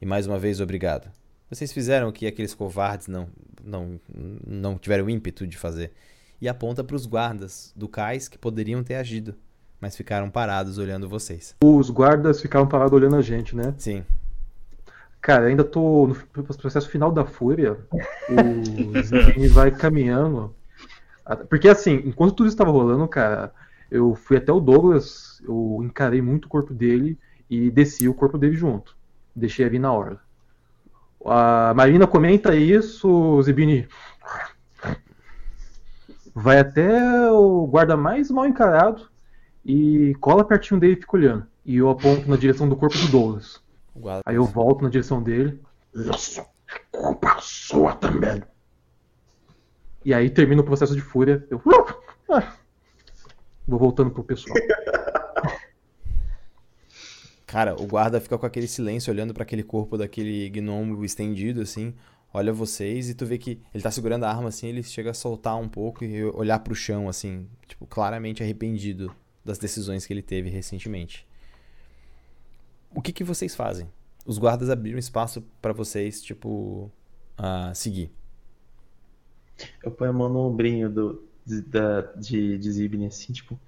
e 0.00 0.06
mais 0.06 0.26
uma 0.26 0.38
vez, 0.38 0.60
obrigado. 0.60 1.10
Vocês 1.50 1.72
fizeram 1.72 2.08
o 2.08 2.12
que 2.12 2.26
aqueles 2.26 2.54
covardes 2.54 3.08
não, 3.08 3.28
não, 3.62 4.00
não 4.46 4.78
tiveram 4.78 5.08
ímpeto 5.10 5.46
de 5.46 5.58
fazer. 5.58 5.92
E 6.40 6.48
aponta 6.48 6.82
pros 6.82 7.06
guardas 7.06 7.72
do 7.76 7.86
cais 7.86 8.26
que 8.28 8.38
poderiam 8.38 8.82
ter 8.82 8.94
agido, 8.96 9.34
mas 9.80 9.96
ficaram 9.96 10.30
parados 10.30 10.78
olhando 10.78 11.08
vocês. 11.08 11.54
Os 11.62 11.90
guardas 11.90 12.40
ficaram 12.40 12.66
parados 12.66 12.94
olhando 12.94 13.16
a 13.16 13.22
gente, 13.22 13.54
né? 13.54 13.74
Sim. 13.78 14.02
Cara, 15.20 15.46
ainda 15.46 15.62
tô 15.62 16.08
no 16.08 16.44
processo 16.44 16.88
final 16.88 17.12
da 17.12 17.24
fúria. 17.24 17.78
O 18.28 18.98
Zidane 19.02 19.46
vai 19.46 19.70
caminhando. 19.70 20.52
Porque 21.48 21.68
assim, 21.68 22.02
enquanto 22.04 22.34
tudo 22.34 22.48
estava 22.48 22.72
rolando, 22.72 23.06
cara, 23.06 23.52
eu 23.92 24.14
fui 24.14 24.38
até 24.38 24.50
o 24.50 24.58
Douglas, 24.58 25.42
eu 25.46 25.80
encarei 25.84 26.22
muito 26.22 26.46
o 26.46 26.48
corpo 26.48 26.72
dele 26.72 27.18
e 27.48 27.70
desci 27.70 28.08
o 28.08 28.14
corpo 28.14 28.38
dele 28.38 28.56
junto. 28.56 28.96
Deixei 29.36 29.66
ali 29.66 29.78
na 29.78 29.92
hora. 29.92 30.18
A 31.26 31.74
Marina 31.76 32.06
comenta 32.06 32.56
isso, 32.56 33.06
o 33.06 33.42
Zibini 33.42 33.86
vai 36.34 36.58
até 36.58 37.30
o 37.30 37.66
guarda 37.66 37.94
mais 37.94 38.30
mal 38.30 38.46
encarado 38.46 39.10
e 39.62 40.16
cola 40.20 40.42
pertinho 40.42 40.80
dele 40.80 40.94
e 40.94 41.00
fica 41.00 41.16
olhando. 41.16 41.46
E 41.64 41.76
eu 41.76 41.90
aponto 41.90 42.28
na 42.28 42.36
direção 42.36 42.66
do 42.66 42.74
corpo 42.74 42.96
do 42.96 43.08
Douglas. 43.08 43.62
Guarda 43.94 44.22
Aí 44.24 44.36
eu 44.36 44.46
volto 44.46 44.82
na 44.82 44.88
direção 44.88 45.22
dele. 45.22 45.60
Isso 45.94 46.40
é 46.40 46.80
culpa 46.90 47.36
sua 47.40 47.94
também. 47.94 48.42
E 50.02 50.14
aí 50.14 50.30
termina 50.30 50.62
o 50.62 50.64
processo 50.64 50.94
de 50.94 51.02
fúria. 51.02 51.46
Eu. 51.50 51.60
Vou 53.72 53.78
voltando 53.78 54.10
pro 54.10 54.22
pessoal. 54.22 54.54
Cara, 57.46 57.74
o 57.74 57.86
guarda 57.86 58.20
fica 58.20 58.36
com 58.36 58.44
aquele 58.44 58.68
silêncio 58.68 59.10
olhando 59.10 59.32
pra 59.32 59.44
aquele 59.44 59.62
corpo 59.62 59.96
daquele 59.96 60.50
gnomo 60.50 61.02
estendido, 61.02 61.62
assim. 61.62 61.94
Olha 62.34 62.52
vocês 62.52 63.08
e 63.08 63.14
tu 63.14 63.24
vê 63.24 63.38
que 63.38 63.62
ele 63.72 63.82
tá 63.82 63.90
segurando 63.90 64.24
a 64.24 64.28
arma 64.28 64.50
assim, 64.50 64.66
ele 64.66 64.82
chega 64.82 65.12
a 65.12 65.14
soltar 65.14 65.56
um 65.58 65.70
pouco 65.70 66.04
e 66.04 66.22
olhar 66.22 66.58
pro 66.58 66.74
chão, 66.74 67.08
assim, 67.08 67.48
tipo, 67.66 67.86
claramente 67.86 68.42
arrependido 68.42 69.10
das 69.42 69.56
decisões 69.56 70.04
que 70.04 70.12
ele 70.12 70.22
teve 70.22 70.50
recentemente. 70.50 71.26
o 72.94 73.00
que, 73.00 73.10
que 73.10 73.24
vocês 73.24 73.54
fazem? 73.54 73.88
Os 74.26 74.36
guardas 74.36 74.68
abriram 74.68 74.98
espaço 74.98 75.42
pra 75.62 75.72
vocês, 75.72 76.20
tipo, 76.22 76.90
seguir. 77.74 78.10
Eu 79.82 79.90
ponho 79.90 80.10
a 80.10 80.12
mão 80.14 80.28
no 80.28 80.40
ombrinho 80.40 80.90
do, 80.90 81.31
de, 81.44 81.60
da, 81.62 82.00
de, 82.16 82.58
de 82.58 82.72
Zibne, 82.72 83.06
assim, 83.06 83.32
tipo. 83.32 83.58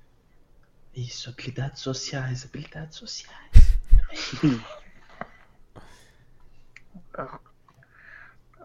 Isso, 0.94 1.28
habilidades 1.28 1.80
sociais, 1.82 2.44
habilidades 2.44 2.96
sociais. 2.96 3.78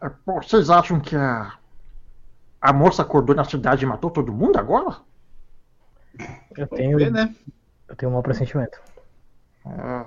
Ah, 0.02 0.10
pô, 0.26 0.42
Vocês 0.42 0.70
acham 0.70 1.00
que 1.00 1.16
a. 1.16 1.58
A 2.62 2.74
moça 2.74 3.02
acordou 3.02 3.34
na 3.36 3.46
cidade 3.46 3.86
e 3.86 3.88
matou 3.88 4.12
todo 4.12 4.34
mundo 4.34 4.58
agora? 4.58 4.98
Eu 6.58 6.68
tenho, 6.68 6.98
ver, 6.98 7.12
né? 7.12 7.34
eu 7.88 7.96
tenho 7.96 8.12
um 8.12 8.14
mau 8.14 8.24
pressentimento. 8.24 8.80
É, 9.66 10.06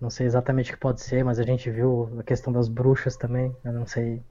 Não 0.00 0.10
sei 0.10 0.26
exatamente 0.26 0.70
o 0.70 0.74
que 0.74 0.80
pode 0.80 1.00
ser, 1.00 1.24
mas 1.24 1.38
a 1.38 1.42
gente 1.44 1.70
viu 1.70 2.10
a 2.18 2.22
questão 2.22 2.52
das 2.52 2.68
bruxas 2.68 3.16
também. 3.16 3.56
Eu 3.64 3.72
não 3.72 3.86
sei 3.86 4.22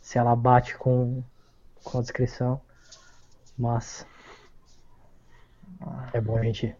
se 0.00 0.18
ela 0.18 0.34
bate 0.34 0.76
com, 0.78 1.22
com 1.84 1.98
a 1.98 2.02
descrição. 2.02 2.60
Mas. 3.56 4.06
É 6.12 6.20
bom 6.20 6.38
a 6.38 6.42
gente. 6.42 6.74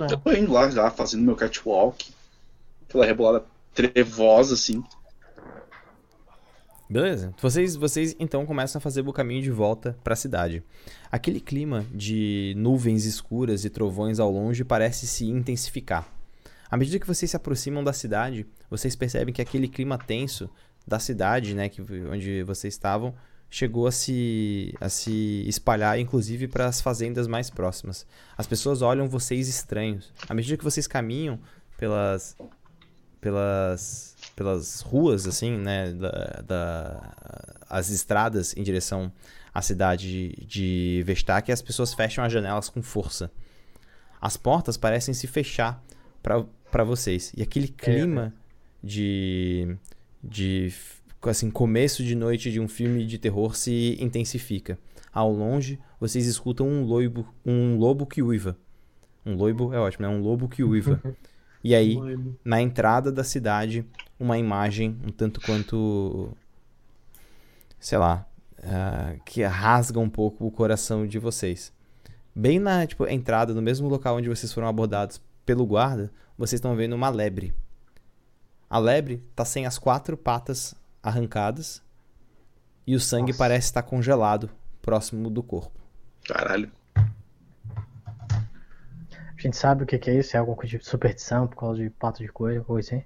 Eu 0.00 0.18
tô 0.18 0.32
indo 0.32 0.52
lá 0.52 0.70
já, 0.70 0.90
fazendo 0.90 1.24
meu 1.24 1.36
catwalk. 1.36 2.12
Aquela 2.88 3.04
rebolada 3.04 3.44
trevosa, 3.74 4.54
assim. 4.54 4.82
Beleza. 6.88 7.34
Vocês, 7.40 7.76
vocês 7.76 8.16
então 8.18 8.46
começam 8.46 8.78
a 8.78 8.80
fazer 8.80 9.06
o 9.06 9.12
caminho 9.12 9.42
de 9.42 9.50
volta 9.50 9.96
para 10.02 10.14
a 10.14 10.16
cidade. 10.16 10.62
Aquele 11.12 11.38
clima 11.38 11.84
de 11.92 12.54
nuvens 12.56 13.04
escuras 13.04 13.64
e 13.64 13.70
trovões 13.70 14.18
ao 14.18 14.30
longe 14.30 14.64
parece 14.64 15.06
se 15.06 15.26
intensificar. 15.26 16.08
À 16.70 16.76
medida 16.76 16.98
que 16.98 17.06
vocês 17.06 17.30
se 17.30 17.36
aproximam 17.36 17.84
da 17.84 17.92
cidade, 17.92 18.46
vocês 18.70 18.96
percebem 18.96 19.34
que 19.34 19.42
aquele 19.42 19.68
clima 19.68 19.98
tenso 19.98 20.50
da 20.88 20.98
cidade, 20.98 21.54
né, 21.54 21.68
que, 21.68 21.82
onde 21.82 22.42
vocês 22.42 22.74
estavam, 22.74 23.14
chegou 23.50 23.86
a 23.86 23.92
se, 23.92 24.74
a 24.80 24.88
se 24.88 25.44
espalhar, 25.46 25.98
inclusive 25.98 26.48
para 26.48 26.66
as 26.66 26.80
fazendas 26.80 27.26
mais 27.26 27.48
próximas. 27.50 28.06
As 28.36 28.46
pessoas 28.46 28.82
olham 28.82 29.08
vocês 29.08 29.48
estranhos. 29.48 30.12
À 30.28 30.34
medida 30.34 30.56
que 30.56 30.64
vocês 30.64 30.86
caminham 30.86 31.38
pelas, 31.76 32.36
pelas, 33.20 34.16
pelas 34.34 34.80
ruas, 34.80 35.26
assim, 35.26 35.56
né, 35.56 35.92
da, 35.92 36.42
da- 36.46 37.54
as 37.70 37.90
estradas 37.90 38.56
em 38.56 38.62
direção 38.62 39.12
à 39.52 39.60
cidade 39.62 40.10
de, 40.10 40.46
de 40.46 41.02
Vestak, 41.06 41.50
as 41.52 41.62
pessoas 41.62 41.92
fecham 41.94 42.24
as 42.24 42.32
janelas 42.32 42.68
com 42.68 42.82
força. 42.82 43.30
As 44.20 44.36
portas 44.36 44.76
parecem 44.76 45.14
se 45.14 45.26
fechar 45.26 45.82
para 46.22 46.84
vocês. 46.84 47.32
E 47.36 47.42
aquele 47.42 47.68
clima 47.68 48.34
de, 48.82 49.76
de, 50.22 50.72
assim, 51.22 51.50
começo 51.50 52.02
de 52.02 52.14
noite 52.14 52.50
de 52.50 52.60
um 52.60 52.68
filme 52.68 53.06
de 53.06 53.18
terror 53.18 53.56
se 53.56 53.96
intensifica. 54.00 54.78
Ao 55.12 55.32
longe, 55.32 55.78
vocês 56.00 56.26
escutam 56.26 56.68
um 56.68 56.84
lobo, 56.84 57.26
um 57.44 57.76
lobo 57.76 58.06
que 58.06 58.22
uiva. 58.22 58.56
Um 59.24 59.34
lobo 59.34 59.72
é 59.72 59.78
ótimo, 59.78 60.06
né? 60.06 60.08
Um 60.08 60.20
lobo 60.20 60.48
que 60.48 60.62
uiva. 60.62 61.00
E 61.62 61.74
aí, 61.74 61.98
na 62.44 62.62
entrada 62.62 63.10
da 63.10 63.24
cidade, 63.24 63.84
uma 64.18 64.38
imagem 64.38 64.96
um 65.04 65.10
tanto 65.10 65.40
quanto. 65.40 66.32
sei 67.80 67.98
lá. 67.98 68.26
ah, 68.62 69.16
que 69.24 69.42
rasga 69.42 69.98
um 69.98 70.08
pouco 70.08 70.46
o 70.46 70.50
coração 70.50 71.06
de 71.06 71.18
vocês. 71.18 71.72
Bem 72.34 72.60
na 72.60 72.86
tipo, 72.86 73.06
entrada, 73.08 73.52
no 73.52 73.60
mesmo 73.60 73.88
local 73.88 74.16
onde 74.16 74.28
vocês 74.28 74.52
foram 74.52 74.68
abordados 74.68 75.20
pelo 75.44 75.66
guarda, 75.66 76.12
vocês 76.36 76.58
estão 76.58 76.76
vendo 76.76 76.94
uma 76.94 77.08
lebre. 77.08 77.52
A 78.68 78.78
lebre 78.78 79.24
tá 79.34 79.44
sem 79.44 79.66
as 79.66 79.78
quatro 79.78 80.16
patas 80.16 80.74
arrancadas 81.02 81.82
e 82.86 82.94
o 82.94 83.00
sangue 83.00 83.32
Nossa. 83.32 83.38
parece 83.38 83.66
estar 83.66 83.82
congelado 83.82 84.50
próximo 84.82 85.30
do 85.30 85.42
corpo. 85.42 85.78
Caralho. 86.26 86.70
A 86.96 89.40
gente 89.40 89.56
sabe 89.56 89.84
o 89.84 89.86
que 89.86 89.98
que 89.98 90.10
é 90.10 90.18
isso? 90.18 90.36
É 90.36 90.40
alguma 90.40 90.56
coisa 90.56 90.76
de 90.76 90.84
superstição 90.84 91.46
por 91.46 91.56
causa 91.56 91.82
de 91.82 91.90
pato 91.90 92.22
de 92.22 92.28
coelho, 92.28 92.64
coisa 92.64 92.96
assim? 92.96 93.04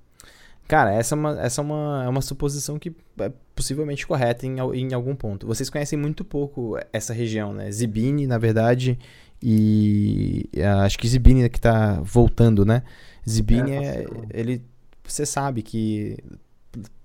Cara, 0.66 0.92
essa 0.92 1.14
é 1.14 1.18
uma, 1.18 1.40
essa 1.40 1.60
é 1.60 1.64
uma, 1.64 2.02
é 2.06 2.08
uma 2.08 2.22
suposição 2.22 2.78
que 2.78 2.94
é 3.18 3.30
possivelmente 3.54 4.06
correta 4.06 4.46
em, 4.46 4.58
em 4.58 4.94
algum 4.94 5.14
ponto. 5.14 5.46
Vocês 5.46 5.68
conhecem 5.68 5.98
muito 5.98 6.24
pouco 6.24 6.78
essa 6.92 7.12
região, 7.12 7.52
né? 7.52 7.70
Zibini, 7.70 8.26
na 8.26 8.38
verdade, 8.38 8.98
e 9.42 10.48
acho 10.82 10.98
que 10.98 11.06
Zibini 11.06 11.42
é 11.42 11.48
que 11.48 11.60
tá 11.60 12.00
voltando, 12.02 12.64
né? 12.64 12.82
Zibini 13.28 13.72
É, 13.72 13.76
é, 13.76 14.02
tá 14.04 14.10
ele, 14.30 14.64
você 15.04 15.26
sabe 15.26 15.62
que 15.62 16.16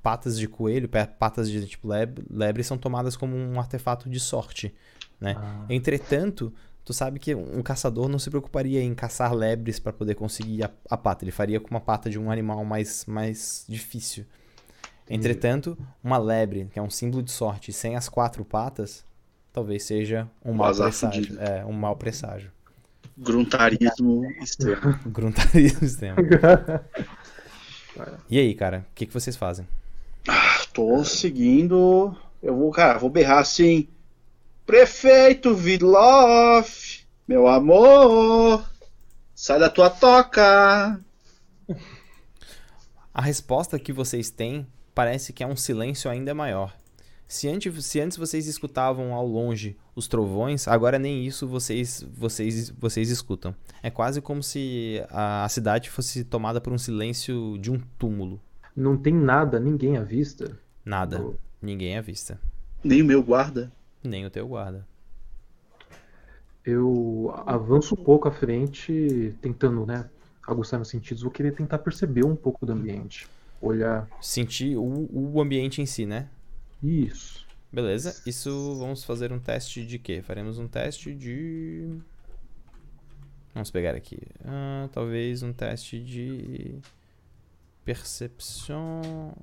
patas 0.02 0.38
de 0.40 0.48
coelho, 0.48 0.88
pa- 0.88 1.08
patas 1.08 1.50
de 1.50 1.66
tipo 1.68 1.88
leb- 1.88 2.20
lebre 2.30 2.64
são 2.64 2.78
tomadas 2.78 3.16
como 3.18 3.36
um 3.36 3.60
artefato 3.60 4.10
de 4.10 4.20
sorte, 4.20 4.74
né? 5.20 5.36
Ah, 5.38 5.66
Entretanto, 5.70 6.54
tu 6.86 6.94
sabe 6.94 7.20
que 7.20 7.36
um 7.36 7.62
caçador 7.62 8.08
não 8.08 8.18
se 8.20 8.30
preocuparia 8.30 8.82
em 8.82 8.96
caçar 8.96 9.34
lebres 9.34 9.80
para 9.80 9.92
poder 9.92 10.16
conseguir 10.16 10.64
a, 10.64 10.72
a 10.90 10.96
pata. 10.98 11.26
Ele 11.26 11.32
faria 11.32 11.60
com 11.60 11.70
uma 11.70 11.82
pata 11.82 12.10
de 12.10 12.18
um 12.18 12.32
animal 12.32 12.64
mais, 12.64 13.06
mais 13.06 13.66
difícil. 13.68 14.26
Entretanto, 15.10 15.78
uma 16.04 16.18
lebre, 16.18 16.68
que 16.72 16.80
é 16.80 16.82
um 16.82 16.90
símbolo 16.90 17.24
de 17.24 17.32
sorte, 17.32 17.72
sem 17.74 17.96
as 17.96 18.08
quatro 18.10 18.44
patas, 18.46 19.06
talvez 19.54 19.84
seja 19.84 20.30
um 20.44 20.54
mau 20.54 20.68
azar 20.68 20.88
presságio. 20.88 21.24
fudido. 21.24 21.42
É, 21.42 21.66
um 21.66 21.74
mau 21.74 21.96
presságio. 21.96 22.52
Gruntarismo 23.18 24.26
extremo. 24.42 25.00
Gruntarismo 25.08 25.86
extremo. 25.86 26.18
E 28.30 28.40
aí, 28.40 28.54
cara, 28.54 28.86
o 28.92 28.96
que, 28.96 29.06
que 29.06 29.14
vocês 29.14 29.36
fazem? 29.36 29.68
Tô 30.74 31.04
seguindo. 31.04 32.16
Eu 32.42 32.56
vou, 32.56 32.72
cara, 32.72 33.00
vou 33.00 33.10
berrar 33.10 33.40
assim. 33.40 33.88
Prefeito 34.66 35.56
Vidlov, 35.56 36.68
meu 37.28 37.48
amor, 37.48 38.70
sai 39.34 39.60
da 39.60 39.70
tua 39.70 39.90
toca. 39.90 41.00
A 43.14 43.22
resposta 43.22 43.80
que 43.80 43.94
vocês 43.94 44.30
têm 44.30 44.68
parece 44.94 45.32
que 45.32 45.44
é 45.44 45.48
um 45.48 45.56
silêncio 45.56 46.12
ainda 46.12 46.34
maior. 46.34 46.76
Se 47.28 47.50
antes, 47.50 47.86
se 47.86 48.00
antes 48.00 48.18
vocês 48.18 48.48
escutavam 48.48 49.14
ao 49.14 49.28
longe 49.28 49.76
os 49.94 50.08
trovões, 50.08 50.66
agora 50.68 50.98
nem 50.98 51.26
isso 51.26 51.46
vocês, 51.46 52.08
vocês, 52.14 52.70
vocês 52.70 53.10
escutam. 53.10 53.54
É 53.84 53.92
quase 53.92 54.22
como 54.22 54.42
se 54.42 55.04
a, 55.10 55.44
a 55.44 55.50
cidade 55.50 55.90
fosse 55.90 56.24
tomada 56.24 56.62
por 56.62 56.72
um 56.72 56.78
silêncio 56.78 57.58
de 57.60 57.70
um 57.70 57.80
túmulo. 58.00 58.40
Não 58.74 58.96
tem 58.96 59.14
nada, 59.14 59.60
ninguém 59.60 59.98
à 59.98 60.04
vista. 60.04 60.58
Nada. 60.86 61.22
Oh. 61.22 61.34
Ninguém 61.62 61.98
à 61.98 62.02
vista. 62.02 62.40
Nem 62.82 63.02
o 63.02 63.06
meu 63.06 63.22
guarda. 63.22 63.72
Nem 64.02 64.26
o 64.26 64.30
teu 64.30 64.48
guarda. 64.48 64.88
Eu 66.64 67.34
avanço 67.46 67.94
um 67.94 68.04
pouco 68.04 68.28
à 68.28 68.32
frente, 68.32 69.36
tentando, 69.42 69.86
né, 69.86 70.10
aguçar 70.46 70.80
meus 70.80 70.90
sentidos. 70.90 71.24
Vou 71.24 71.32
querer 71.32 71.54
tentar 71.54 71.80
perceber 71.80 72.26
um 72.26 72.36
pouco 72.36 72.66
do 72.66 72.72
ambiente. 72.72 73.28
Olhar. 73.62 74.08
Sentir 74.22 74.78
o, 74.78 75.10
o 75.12 75.42
ambiente 75.42 75.82
em 75.82 75.86
si, 75.86 76.06
né? 76.06 76.30
Isso. 76.84 77.46
Beleza. 77.72 78.22
Isso 78.26 78.76
vamos 78.80 79.04
fazer 79.04 79.32
um 79.34 79.40
teste 79.40 79.86
de 79.86 80.00
quê? 80.00 80.22
Faremos 80.22 80.58
um 80.58 80.68
teste 80.68 81.14
de. 81.14 81.88
Vamos 83.54 83.72
pegar 83.72 83.96
aqui. 83.96 84.20
Ah, 84.46 84.88
talvez 84.92 85.44
um 85.44 85.52
teste 85.54 86.00
de. 86.00 86.80
Percepção. 87.84 89.34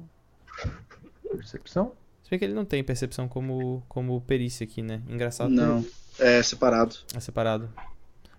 Percepção? 1.31 1.93
Se 2.23 2.31
bem 2.31 2.39
que 2.39 2.45
ele 2.45 2.55
não 2.55 2.65
tem 2.65 2.83
percepção 2.83 3.29
como, 3.29 3.83
como 3.89 4.21
perícia 4.23 4.65
aqui, 4.65 4.83
né? 4.83 5.03
Engraçado. 5.09 5.51
Não, 5.51 5.85
é 6.19 6.43
separado. 6.43 6.97
É 7.15 7.21
separado. 7.21 7.71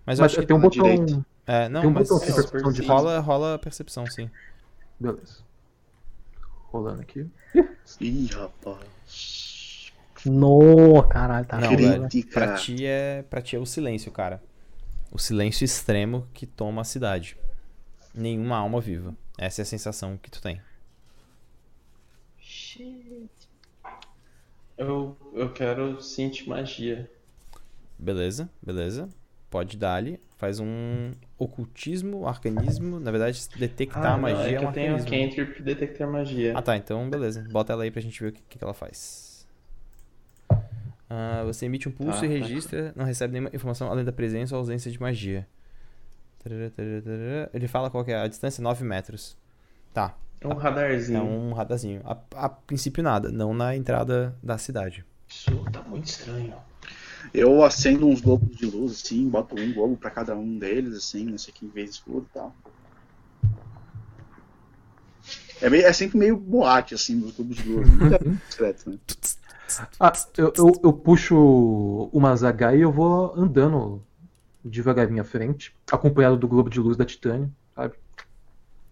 Mas 0.04 0.18
eu 0.18 0.24
Mas 0.24 0.32
acho 0.32 0.40
que. 0.40 0.46
tem 0.46 0.56
um 0.56 0.60
botão. 0.60 0.82
direito. 0.82 1.24
É, 1.46 1.68
não, 1.68 1.80
tem 1.82 1.90
um 1.90 1.92
mas 1.92 2.08
botão 2.08 2.26
é, 2.28 2.32
percepção 2.32 2.72
de 2.72 2.82
rola, 2.82 3.18
rola 3.20 3.54
a 3.54 3.58
percepção, 3.58 4.04
sim. 4.06 4.28
Beleza. 4.98 5.45
Rolando 6.76 7.00
aqui. 7.02 7.26
Ih, 8.00 8.26
rapaz. 8.26 9.92
No, 10.24 11.02
caralho, 11.08 11.46
tá 11.46 11.58
Não, 11.58 11.70
velho. 11.76 12.02
né? 12.02 12.08
Crítica. 12.08 12.32
Pra 12.32 12.54
ti, 12.56 12.84
é, 12.84 13.22
pra 13.22 13.40
ti 13.40 13.56
é 13.56 13.58
o 13.58 13.66
silêncio, 13.66 14.10
cara. 14.10 14.42
O 15.12 15.18
silêncio 15.18 15.64
extremo 15.64 16.26
que 16.34 16.46
toma 16.46 16.82
a 16.82 16.84
cidade. 16.84 17.36
Nenhuma 18.14 18.56
alma 18.56 18.80
viva. 18.80 19.14
Essa 19.38 19.60
é 19.60 19.64
a 19.64 19.66
sensação 19.66 20.16
que 20.16 20.30
tu 20.30 20.42
tem. 20.42 20.60
Shit. 22.38 23.28
Eu, 24.76 25.16
eu 25.32 25.52
quero 25.52 26.00
sentir 26.02 26.48
magia. 26.48 27.10
Beleza, 27.98 28.50
beleza. 28.62 29.08
Pode 29.50 29.76
dar 29.76 29.94
ali. 29.94 30.20
Faz 30.36 30.60
um 30.60 31.12
ocultismo, 31.38 32.26
arcanismo. 32.26 33.00
Na 33.00 33.10
verdade, 33.10 33.40
detectar 33.56 34.04
a 34.06 34.10
não, 34.12 34.22
magia 34.22 34.44
é 34.44 34.54
é, 34.54 34.58
que 34.58 34.64
um 34.64 34.68
eu 34.68 34.72
tenho 34.72 34.98
cantrip 34.98 35.62
detectar 35.62 36.10
magia. 36.10 36.52
Ah 36.56 36.62
tá, 36.62 36.76
então 36.76 37.08
beleza. 37.08 37.46
Bota 37.50 37.72
ela 37.72 37.84
aí 37.84 37.90
pra 37.90 38.02
gente 38.02 38.20
ver 38.22 38.28
o 38.28 38.32
que, 38.32 38.58
que 38.58 38.62
ela 38.62 38.74
faz. 38.74 39.46
Ah, 41.08 41.42
você 41.44 41.66
emite 41.66 41.88
um 41.88 41.92
pulso 41.92 42.20
Tá, 42.20 42.26
e 42.26 42.28
tá. 42.28 42.34
registra, 42.34 42.92
não 42.96 43.04
recebe 43.04 43.32
nenhuma 43.32 43.50
informação 43.54 43.88
além 43.88 44.04
da 44.04 44.12
presença 44.12 44.54
ou 44.54 44.58
ausência 44.58 44.90
de 44.90 45.00
magia. 45.00 45.46
Ele 47.52 47.66
fala 47.68 47.90
qual 47.90 48.04
que 48.04 48.12
é 48.12 48.16
a 48.16 48.26
distância? 48.28 48.62
9 48.62 48.84
metros. 48.84 49.36
Tá. 49.92 50.16
É 50.40 50.46
um 50.46 50.54
radarzinho. 50.54 51.18
É 51.18 51.22
um 51.22 51.52
radarzinho. 51.52 52.02
A, 52.04 52.16
a 52.44 52.48
princípio 52.48 53.02
nada, 53.02 53.30
não 53.30 53.54
na 53.54 53.74
entrada 53.74 54.36
da 54.42 54.58
cidade. 54.58 55.04
Isso 55.28 55.50
tá 55.72 55.82
muito 55.82 56.06
estranho. 56.06 56.54
Eu 57.32 57.62
acendo 57.62 58.06
uns 58.06 58.20
globos 58.20 58.56
de 58.56 58.66
luz, 58.66 58.92
assim, 58.92 59.28
boto 59.28 59.58
um 59.58 59.72
globo 59.72 59.96
pra 59.96 60.10
cada 60.10 60.34
um 60.34 60.58
deles, 60.58 60.96
assim, 60.96 61.24
não 61.24 61.38
sei 61.38 61.52
que 61.52 61.66
vez 61.66 61.90
escuro 61.90 62.26
e 62.30 62.34
tal. 62.34 62.54
É, 65.60 65.70
meio, 65.70 65.86
é 65.86 65.92
sempre 65.92 66.18
meio 66.18 66.36
boate, 66.36 66.94
assim, 66.94 67.18
dos 67.18 67.32
globos 67.32 67.56
de 67.56 67.68
luz. 67.68 67.88
Muito 67.88 68.40
discreto, 68.46 68.90
né? 68.90 68.98
Ah, 69.98 70.12
eu, 70.36 70.52
eu, 70.56 70.72
eu 70.84 70.92
puxo 70.92 72.08
uma 72.12 72.34
zaga 72.36 72.74
e 72.74 72.82
eu 72.82 72.92
vou 72.92 73.34
andando 73.36 74.02
devagarinho 74.64 75.20
à 75.20 75.24
frente, 75.24 75.74
acompanhado 75.90 76.36
do 76.36 76.48
globo 76.48 76.70
de 76.70 76.80
luz 76.80 76.96
da 76.96 77.04
Titânia, 77.04 77.50
sabe? 77.74 77.94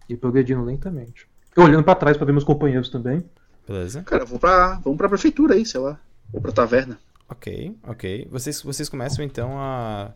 E 0.09 0.17
progredindo 0.17 0.65
lentamente. 0.65 1.29
Eu 1.57 1.63
olhando 1.63 1.85
pra 1.85 1.95
trás 1.95 2.17
pra 2.17 2.27
ver 2.27 2.33
meus 2.33 2.45
companheiros 2.45 2.89
também. 2.89 3.25
Beleza? 3.67 4.03
Cara, 4.03 4.25
vou 4.25 4.39
pra, 4.39 4.81
vamos 4.85 4.99
pra 4.99 5.09
prefeitura 5.09 5.55
aí, 5.55 5.65
sei 5.65 5.81
lá. 5.81 5.99
Ou 6.33 6.41
pra 6.41 6.53
taverna. 6.53 6.99
Ok, 7.29 7.77
ok. 7.87 8.29
Vocês, 8.31 8.63
vocês 8.63 8.89
começam 8.89 9.25
então 9.25 9.59
a. 9.59 10.13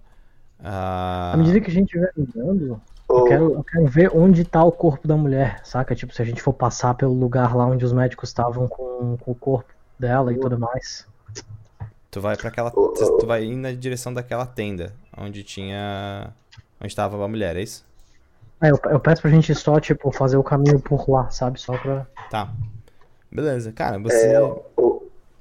a... 0.60 1.32
À 1.32 1.36
medida 1.36 1.60
que 1.60 1.70
a 1.70 1.74
gente 1.74 1.98
vai 1.98 2.08
andando, 2.18 2.80
eu 3.08 3.16
Ô, 3.16 3.24
quero, 3.24 3.52
eu 3.54 3.64
quero 3.64 3.86
ver 3.86 4.10
onde 4.14 4.44
tá 4.44 4.62
o 4.62 4.70
corpo 4.70 5.08
da 5.08 5.16
mulher, 5.16 5.60
saca? 5.64 5.94
Tipo, 5.94 6.12
se 6.12 6.20
a 6.20 6.24
gente 6.24 6.42
for 6.42 6.52
passar 6.52 6.94
pelo 6.94 7.14
lugar 7.14 7.56
lá 7.56 7.66
onde 7.66 7.84
os 7.84 7.92
médicos 7.92 8.28
estavam 8.28 8.68
com, 8.68 9.16
com 9.16 9.30
o 9.30 9.34
corpo 9.34 9.72
dela 9.98 10.32
e 10.32 10.38
tudo 10.38 10.58
mais. 10.58 11.06
Tu 12.10 12.20
vai 12.20 12.36
para 12.36 12.48
aquela. 12.48 12.72
Ô. 12.74 12.88
Tu 12.92 13.26
vai 13.26 13.44
ir 13.44 13.56
na 13.56 13.72
direção 13.72 14.12
daquela 14.12 14.46
tenda 14.46 14.92
onde 15.16 15.42
tinha. 15.42 16.32
Onde 16.80 16.92
estava 16.92 17.22
a 17.22 17.28
mulher, 17.28 17.56
é 17.56 17.62
isso? 17.62 17.84
Aí 18.60 18.70
eu, 18.70 18.78
eu 18.90 19.00
peço 19.00 19.22
pra 19.22 19.30
gente 19.30 19.54
só, 19.54 19.80
tipo, 19.80 20.10
fazer 20.12 20.36
o 20.36 20.42
caminho 20.42 20.80
por 20.80 21.08
lá, 21.08 21.30
sabe? 21.30 21.60
Só 21.60 21.76
pra. 21.76 22.06
Tá. 22.30 22.52
Beleza, 23.30 23.72
cara, 23.72 23.98
você. 23.98 24.32
é, 24.32 24.40
ô, 24.40 24.62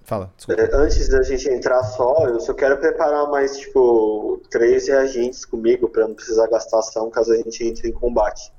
Fala, 0.08 0.32
desculpa. 0.38 0.62
é, 0.62 0.70
antes 0.74 1.10
da 1.10 1.22
gente 1.22 1.50
entrar 1.50 1.84
só, 1.84 2.30
eu 2.30 2.40
só 2.40 2.54
quero 2.54 2.78
preparar 2.78 3.30
mais, 3.30 3.58
tipo, 3.58 4.42
três 4.50 4.88
reagentes 4.88 5.44
comigo 5.44 5.90
pra 5.90 6.08
não 6.08 6.16
precisar 6.16 6.48
gastar 6.48 6.80
ação 6.80 7.12
caso 7.12 7.34
a 7.34 7.36
gente 7.36 7.62
entre 7.66 7.90
em 7.90 7.92
combate. 7.92 8.50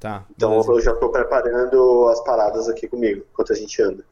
Tá. 0.00 0.24
Então 0.34 0.48
beleza. 0.48 0.72
eu 0.72 0.80
já 0.80 0.94
tô 0.94 1.10
preparando 1.10 2.08
as 2.08 2.24
paradas 2.24 2.70
aqui 2.70 2.88
comigo, 2.88 3.22
enquanto 3.30 3.52
a 3.52 3.54
gente 3.54 3.82
anda. 3.82 4.02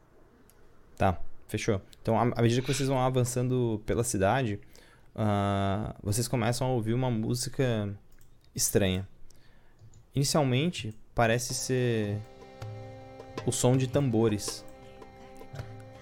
Tá, 0.95 1.17
fechou. 1.47 1.81
Então, 1.99 2.15
à 2.15 2.41
medida 2.43 2.61
que 2.61 2.71
vocês 2.71 2.87
vão 2.87 2.99
avançando 2.99 3.81
pela 3.87 4.03
cidade, 4.03 4.59
ah, 5.15 5.95
vocês 6.03 6.27
começam 6.27 6.67
a 6.67 6.73
ouvir 6.73 6.93
uma 6.93 7.09
música 7.09 7.91
estranha. 8.53 9.07
Inicialmente, 10.13 10.95
parece 11.15 11.55
ser 11.55 12.19
o 13.47 13.51
som 13.51 13.75
de 13.75 13.87
tambores. 13.87 14.63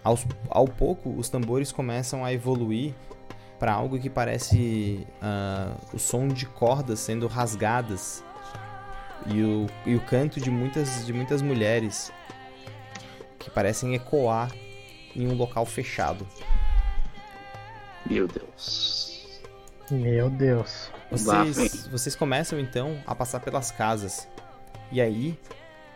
Aos, 0.03 0.25
ao 0.50 0.67
pouco, 0.67 1.10
os 1.12 1.29
tambores 1.29 1.72
começam 1.72 2.25
a 2.25 2.34
evoluir 2.34 2.93
para 3.60 3.74
algo 3.74 4.00
que 4.00 4.10
parece 4.10 5.05
ah, 5.22 5.75
o 5.93 6.00
som 6.00 6.27
de 6.27 6.48
cordas 6.48 7.00
sendo 7.00 7.27
rasgadas 7.27 8.24
e 9.27 9.43
o, 9.43 9.67
e 9.86 9.96
o 9.96 10.01
canto 10.01 10.41
de 10.41 10.50
muitas, 10.50 11.05
de 11.05 11.13
muitas 11.13 11.41
mulheres 11.43 12.12
que 13.38 13.51
parecem 13.51 13.93
ecoar 13.93 14.51
em 15.15 15.27
um 15.27 15.36
local 15.36 15.65
fechado. 15.65 16.27
Meu 18.09 18.27
Deus. 18.27 19.40
Meu 19.92 20.29
Deus. 20.29 20.90
Vocês, 21.11 21.87
vocês 21.87 22.16
começam 22.16 22.59
então 22.59 23.00
a 23.05 23.14
passar 23.14 23.42
pelas 23.42 23.72
casas. 23.72 24.27
E 24.92 25.00
aí, 25.00 25.37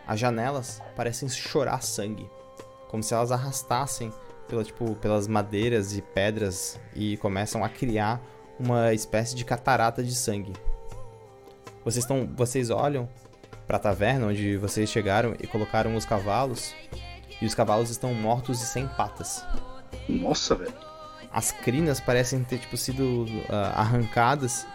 as 0.06 0.20
janelas 0.20 0.80
parecem 0.94 1.28
chorar 1.28 1.82
sangue. 1.82 2.28
Como 2.96 3.02
se 3.02 3.12
elas 3.12 3.30
arrastassem 3.30 4.10
pela, 4.48 4.64
tipo, 4.64 4.94
pelas 4.94 5.28
madeiras 5.28 5.94
e 5.94 6.00
pedras 6.00 6.80
e 6.94 7.18
começam 7.18 7.62
a 7.62 7.68
criar 7.68 8.22
uma 8.58 8.94
espécie 8.94 9.36
de 9.36 9.44
catarata 9.44 10.02
de 10.02 10.14
sangue. 10.14 10.54
Vocês, 11.84 12.04
estão, 12.04 12.26
vocês 12.34 12.70
olham 12.70 13.06
para 13.66 13.76
a 13.76 13.80
taverna 13.80 14.28
onde 14.28 14.56
vocês 14.56 14.88
chegaram 14.88 15.36
e 15.38 15.46
colocaram 15.46 15.94
os 15.94 16.06
cavalos. 16.06 16.74
E 17.38 17.44
os 17.44 17.54
cavalos 17.54 17.90
estão 17.90 18.14
mortos 18.14 18.62
e 18.62 18.66
sem 18.66 18.88
patas. 18.88 19.44
Nossa, 20.08 20.54
velho. 20.54 20.72
As 21.30 21.52
crinas 21.52 22.00
parecem 22.00 22.42
ter 22.44 22.60
tipo 22.60 22.78
sido 22.78 23.26
ah, 23.50 23.78
arrancadas 23.82 24.66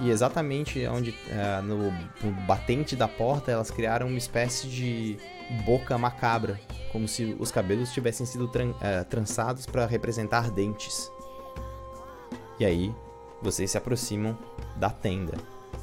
e 0.00 0.10
exatamente 0.10 0.86
onde 0.86 1.14
ah, 1.32 1.62
no, 1.62 1.90
no 2.22 2.32
batente 2.46 2.96
da 2.96 3.06
porta 3.08 3.50
elas 3.50 3.70
criaram 3.70 4.08
uma 4.08 4.18
espécie 4.18 4.66
de 4.68 5.16
boca 5.64 5.96
macabra, 5.96 6.58
como 6.90 7.06
se 7.06 7.36
os 7.38 7.50
cabelos 7.50 7.92
tivessem 7.92 8.26
sido 8.26 8.48
tran- 8.48 8.74
ah, 8.80 9.04
trançados 9.04 9.66
para 9.66 9.86
representar 9.86 10.50
dentes. 10.50 11.10
E 12.58 12.64
aí 12.64 12.94
vocês 13.42 13.70
se 13.70 13.78
aproximam 13.78 14.36
da 14.76 14.90
tenda, 14.90 15.36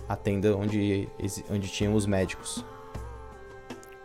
a 0.07 0.15
tenda 0.15 0.55
onde 0.55 1.07
onde 1.49 1.67
tinham 1.67 1.93
os 1.93 2.05
médicos. 2.05 2.65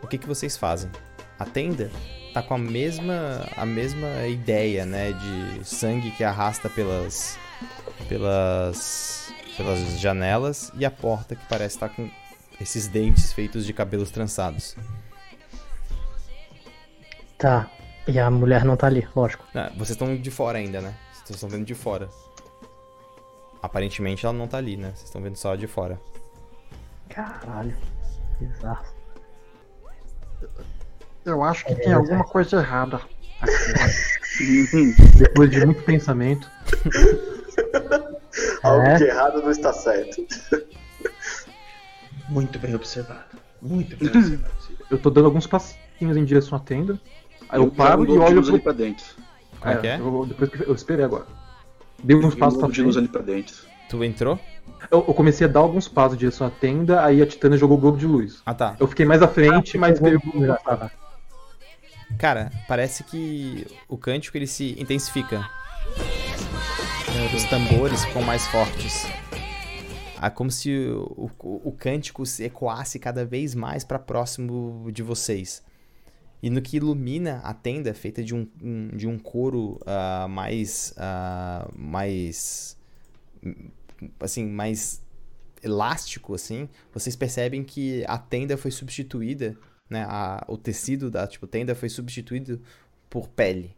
O 0.01 0.07
que 0.07 0.17
que 0.17 0.27
vocês 0.27 0.55
fazem? 0.55 0.91
A 1.39 1.45
tenda 1.45 1.91
tá 2.33 2.41
com 2.41 2.53
a 2.53 2.57
mesma 2.57 3.45
a 3.55 3.65
mesma 3.65 4.27
ideia, 4.27 4.85
né, 4.85 5.11
de 5.11 5.65
sangue 5.67 6.11
que 6.11 6.23
arrasta 6.23 6.69
pelas 6.69 7.37
pelas 8.07 9.26
pelas 9.57 9.99
janelas 9.99 10.71
e 10.75 10.85
a 10.85 10.91
porta 10.91 11.35
que 11.35 11.45
parece 11.47 11.75
estar 11.75 11.89
com 11.89 12.09
esses 12.61 12.87
dentes 12.87 13.33
feitos 13.33 13.65
de 13.65 13.73
cabelos 13.73 14.11
trançados. 14.11 14.75
Tá. 17.37 17.69
E 18.07 18.17
a 18.19 18.29
mulher 18.31 18.63
não 18.63 18.77
tá 18.77 18.87
ali, 18.87 19.07
lógico. 19.15 19.43
Ah, 19.53 19.69
vocês 19.73 19.91
estão 19.91 20.15
de 20.15 20.31
fora 20.31 20.59
ainda, 20.59 20.79
né? 20.79 20.93
Vocês 21.13 21.31
estão 21.31 21.49
vendo 21.49 21.65
de 21.65 21.75
fora. 21.75 22.07
Aparentemente 23.61 24.25
ela 24.25 24.33
não 24.33 24.47
tá 24.47 24.57
ali, 24.57 24.77
né? 24.77 24.91
Vocês 24.95 25.05
estão 25.05 25.21
vendo 25.21 25.35
só 25.35 25.55
de 25.55 25.67
fora. 25.67 25.99
Caralho. 27.09 27.75
Bizarro. 28.39 28.85
Eu 31.25 31.43
acho 31.43 31.65
que 31.65 31.75
tem 31.75 31.91
alguma 31.91 32.23
coisa 32.23 32.57
errada. 32.57 33.01
Depois 35.17 35.49
de 35.51 35.65
muito 35.65 35.83
pensamento. 35.83 36.49
Algo 38.67 38.85
É? 38.87 38.95
de 38.95 39.03
errado 39.05 39.41
não 39.41 39.51
está 39.51 39.73
certo. 39.73 40.25
Muito 42.29 42.59
bem 42.59 42.75
observado. 42.75 43.37
Muito 43.61 43.95
bem 43.97 44.07
observado. 44.09 44.53
Eu 44.89 44.97
tô 44.97 45.09
dando 45.09 45.25
alguns 45.25 45.47
passinhos 45.47 46.17
em 46.17 46.25
direção 46.25 46.57
à 46.57 46.61
tenda. 46.61 46.99
Aí 47.49 47.59
eu 47.59 47.63
jogo 47.65 47.75
paro 47.75 48.03
e 48.03 48.05
globo 48.07 48.21
de 48.21 48.25
olho 48.27 48.35
luz 48.37 48.49
ali 48.49 48.59
pro. 48.59 48.63
pra 48.63 48.73
dentro. 48.73 49.05
Como 49.59 49.73
é 49.73 49.77
que 49.77 49.87
é? 49.87 49.99
eu, 49.99 50.25
depois 50.27 50.49
que 50.49 50.61
eu 50.69 50.75
esperei 50.75 51.05
agora. 51.05 51.25
Dei 52.03 52.15
uns 52.15 52.35
um 52.35 52.37
passos 52.37 52.59
pra 52.59 52.67
globo 52.67 52.73
de 52.73 52.81
luz 52.83 52.95
frente. 52.95 53.05
ali 53.05 53.07
pra 53.11 53.21
dentro. 53.21 53.55
Tu 53.89 54.03
entrou? 54.03 54.39
Eu, 54.91 55.05
eu 55.07 55.13
comecei 55.13 55.47
a 55.47 55.49
dar 55.49 55.61
alguns 55.61 55.87
passos 55.87 56.15
em 56.15 56.19
direção 56.19 56.45
à 56.45 56.49
tenda, 56.49 57.03
aí 57.03 57.21
a 57.21 57.25
Titânia 57.25 57.57
jogou 57.57 57.77
o 57.77 57.79
globo 57.81 57.97
de 57.97 58.05
luz. 58.05 58.41
Ah, 58.45 58.53
tá. 58.53 58.75
Eu 58.79 58.87
fiquei 58.87 59.05
mais 59.05 59.21
à 59.21 59.27
frente, 59.27 59.77
mas 59.77 59.99
veio 59.99 60.17
o 60.19 60.39
Já 60.45 60.45
globo 60.45 60.59
tava. 60.63 60.91
Cara, 62.17 62.51
parece 62.67 63.03
que 63.03 63.65
o 63.87 63.97
cântico 63.97 64.37
ele 64.37 64.47
se 64.47 64.75
intensifica. 64.79 65.49
É, 67.17 67.35
Os 67.35 67.43
tambores 67.45 68.03
ficam 68.05 68.21
mais 68.21 68.45
fortes. 68.47 69.05
É 70.21 70.29
como 70.29 70.49
se 70.49 70.75
o, 70.75 71.29
o, 71.39 71.69
o 71.69 71.71
cântico 71.71 72.25
se 72.25 72.43
ecoasse 72.43 72.97
cada 72.99 73.23
vez 73.25 73.53
mais 73.53 73.83
para 73.83 73.99
próximo 73.99 74.89
de 74.91 75.03
vocês. 75.03 75.63
E 76.41 76.49
no 76.49 76.61
que 76.61 76.77
ilumina 76.77 77.39
a 77.43 77.53
tenda, 77.53 77.93
feita 77.93 78.23
de 78.23 78.33
um, 78.35 78.47
um- 78.61 78.89
de 78.95 79.07
um 79.07 79.17
couro 79.17 79.79
ah, 79.85 80.27
mais. 80.29 80.93
ah, 80.97 81.67
mais. 81.75 82.77
assim, 84.19 84.45
mais 84.45 85.01
elástico, 85.63 86.35
assim, 86.35 86.69
vocês 86.93 87.15
percebem 87.15 87.63
que 87.63 88.03
a 88.07 88.17
tenda 88.17 88.55
foi 88.55 88.69
substituída 88.69 89.57
né, 89.89 90.05
a- 90.07 90.45
o 90.47 90.55
tecido 90.55 91.09
da 91.09 91.25
tipo 91.25 91.47
tenda 91.47 91.73
foi 91.73 91.89
substituído 91.89 92.61
por 93.09 93.27
pele, 93.29 93.75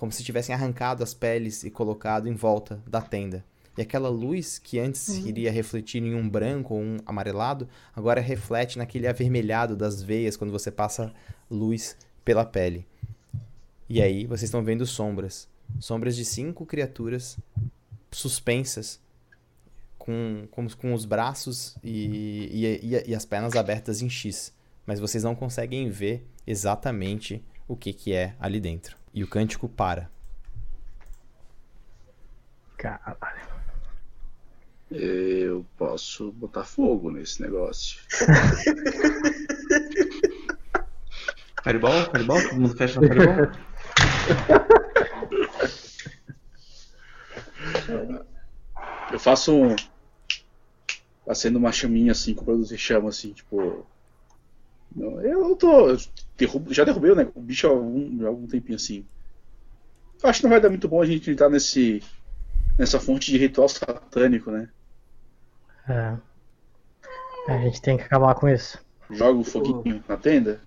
como 0.00 0.10
se 0.10 0.24
tivessem 0.24 0.54
arrancado 0.54 1.02
as 1.02 1.12
peles 1.12 1.62
e 1.62 1.70
colocado 1.70 2.26
em 2.26 2.32
volta 2.34 2.82
da 2.86 3.02
tenda. 3.02 3.44
E 3.76 3.82
aquela 3.82 4.08
luz 4.08 4.58
que 4.58 4.78
antes 4.78 5.08
iria 5.26 5.52
refletir 5.52 6.02
em 6.02 6.14
um 6.14 6.26
branco 6.26 6.72
ou 6.74 6.80
um 6.80 6.96
amarelado, 7.04 7.68
agora 7.94 8.18
reflete 8.20 8.78
naquele 8.78 9.06
avermelhado 9.06 9.76
das 9.76 10.02
veias 10.02 10.36
quando 10.38 10.50
você 10.50 10.70
passa 10.70 11.12
luz 11.50 11.96
pela 12.24 12.44
pele. 12.46 12.86
E 13.90 14.00
aí 14.00 14.24
vocês 14.26 14.44
estão 14.44 14.64
vendo 14.64 14.86
sombras, 14.86 15.46
sombras 15.78 16.16
de 16.16 16.24
cinco 16.24 16.64
criaturas 16.64 17.36
suspensas 18.10 18.98
com, 19.98 20.48
com, 20.50 20.66
com 20.70 20.94
os 20.94 21.04
braços 21.04 21.76
e, 21.84 22.48
e, 22.52 22.94
e- 22.96 23.10
e 23.10 23.14
as 23.14 23.24
pernas 23.26 23.54
abertas 23.54 24.00
em 24.00 24.08
X 24.08 24.52
mas 24.86 24.98
vocês 24.98 25.22
não 25.22 25.34
conseguem 25.36 25.88
ver 25.88 26.26
exatamente 26.46 27.44
o 27.68 27.76
que, 27.76 27.92
que 27.92 28.12
é 28.12 28.34
ali 28.40 28.58
dentro. 28.58 28.96
E 29.12 29.24
o 29.24 29.28
cântico 29.28 29.68
para. 29.68 30.10
Caralho. 32.76 33.50
Eu 34.90 35.64
posso 35.76 36.32
botar 36.32 36.64
fogo 36.64 37.10
nesse 37.10 37.42
negócio. 37.42 38.00
Fireball? 41.62 42.10
Fireball? 42.10 42.42
Todo 42.42 42.60
mundo 42.60 42.76
fecha 42.76 43.00
no 43.00 43.06
Fireball? 43.06 43.52
Eu 49.12 49.18
faço 49.18 49.54
um. 49.54 49.76
Acendo 51.28 51.58
uma 51.58 51.70
chaminha 51.70 52.12
assim 52.12 52.34
com 52.34 52.44
produzir 52.44 52.78
chama 52.78 53.10
assim, 53.10 53.32
tipo. 53.32 53.86
Eu 54.98 55.54
tô. 55.56 55.90
eu 55.90 55.96
derrubo- 56.36 56.72
já 56.74 56.84
derrubei 56.84 57.14
né, 57.14 57.28
o 57.34 57.40
bicho 57.40 57.66
há 57.66 57.70
algum, 57.70 58.24
há 58.24 58.28
algum 58.28 58.46
tempinho 58.46 58.76
assim. 58.76 59.04
Eu 60.22 60.28
acho 60.28 60.40
que 60.40 60.44
não 60.44 60.50
vai 60.50 60.60
dar 60.60 60.68
muito 60.68 60.88
bom 60.88 61.00
a 61.00 61.06
gente 61.06 61.30
entrar 61.30 61.48
nesse. 61.48 62.02
nessa 62.78 62.98
fonte 63.00 63.30
de 63.30 63.38
ritual 63.38 63.68
satânico, 63.68 64.50
né? 64.50 64.68
É. 65.88 66.16
A 67.48 67.58
gente 67.58 67.80
tem 67.80 67.96
que 67.96 68.02
acabar 68.04 68.34
com 68.34 68.48
isso. 68.48 68.78
Joga 69.10 69.38
o 69.38 69.44
foguinho 69.44 70.04
na 70.08 70.16
tenda. 70.16 70.60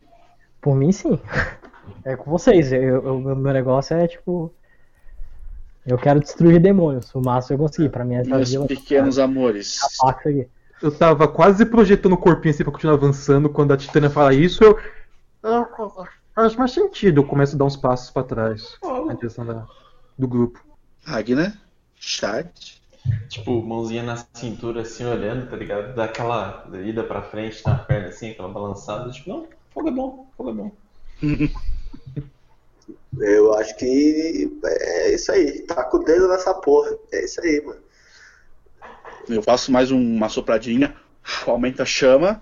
Por 0.60 0.76
mim, 0.76 0.92
sim. 0.92 1.20
É 2.06 2.16
com 2.16 2.32
vocês. 2.32 2.72
O 2.72 3.20
meu 3.20 3.54
negócio 3.54 3.96
é 3.96 4.08
tipo. 4.08 4.54
Eu 5.86 5.98
quero 5.98 6.20
destruir 6.22 6.60
demônios. 6.62 7.14
O 7.14 7.22
máximo 7.22 7.56
eu 7.56 7.60
consegui. 7.60 7.90
Pra 7.90 8.06
mim, 8.06 8.16
essa 8.16 8.30
Meus 8.30 8.68
pequenos 8.68 9.20
amores. 9.20 9.80
apaga 10.00 10.20
isso 10.20 10.30
aqui. 10.30 10.50
Eu 10.84 10.92
tava 10.92 11.28
quase 11.28 11.66
projetando 11.66 12.14
o 12.14 12.18
corpinho 12.18 12.54
assim 12.54 12.64
pra 12.64 12.72
continuar 12.74 12.96
avançando. 12.96 13.50
Quando 13.50 13.72
a 13.74 13.78
Titânia 13.78 14.10
fala 14.10 14.34
isso, 14.34 14.64
eu. 14.64 14.78
Ah, 15.42 15.66
Faz 16.36 16.56
mais 16.56 16.72
sentido. 16.72 17.22
Eu 17.22 17.26
começo 17.26 17.56
a 17.56 17.58
dar 17.60 17.66
uns 17.66 17.78
passos 17.78 18.12
pra 18.12 18.24
trás. 18.24 18.78
Na 19.06 19.14
direção 19.14 19.46
da- 19.46 19.66
do 20.18 20.28
grupo. 20.28 20.60
Agna, 21.06 21.58
chat. 21.96 22.82
Tipo, 23.30 23.62
mãozinha 23.62 24.04
na 24.04 24.18
cintura, 24.34 24.82
assim, 24.82 25.06
olhando, 25.06 25.50
tá 25.50 25.56
ligado? 25.56 25.94
Dá 25.96 26.06
aquela 26.06 26.66
ida 26.86 27.04
pra 27.04 27.22
frente 27.22 27.62
na 27.66 27.76
perna, 27.76 28.08
assim, 28.10 28.32
aquela 28.32 28.48
balançada. 28.50 29.10
Tipo, 29.12 29.30
não, 29.30 29.48
fogo 29.74 29.88
é 29.90 29.92
bom, 29.92 30.28
fogo 30.38 30.50
é 30.50 30.54
bom. 30.54 30.72
Eu 33.20 33.54
acho 33.56 33.78
que 33.78 34.52
é 34.66 35.14
isso 35.14 35.32
aí. 35.32 35.62
Tá 35.62 35.84
com 35.84 35.98
o 35.98 36.04
dedo 36.04 36.28
nessa 36.28 36.54
porra. 36.56 36.90
É 37.12 37.24
isso 37.24 37.40
aí, 37.42 37.62
mano. 37.66 37.80
Eu 39.30 39.42
faço 39.42 39.72
mais 39.72 39.92
um- 39.92 40.16
uma 40.16 40.30
sopradinha, 40.30 40.96
aumenta 41.48 41.84
a 41.84 41.86
chama, 41.86 42.42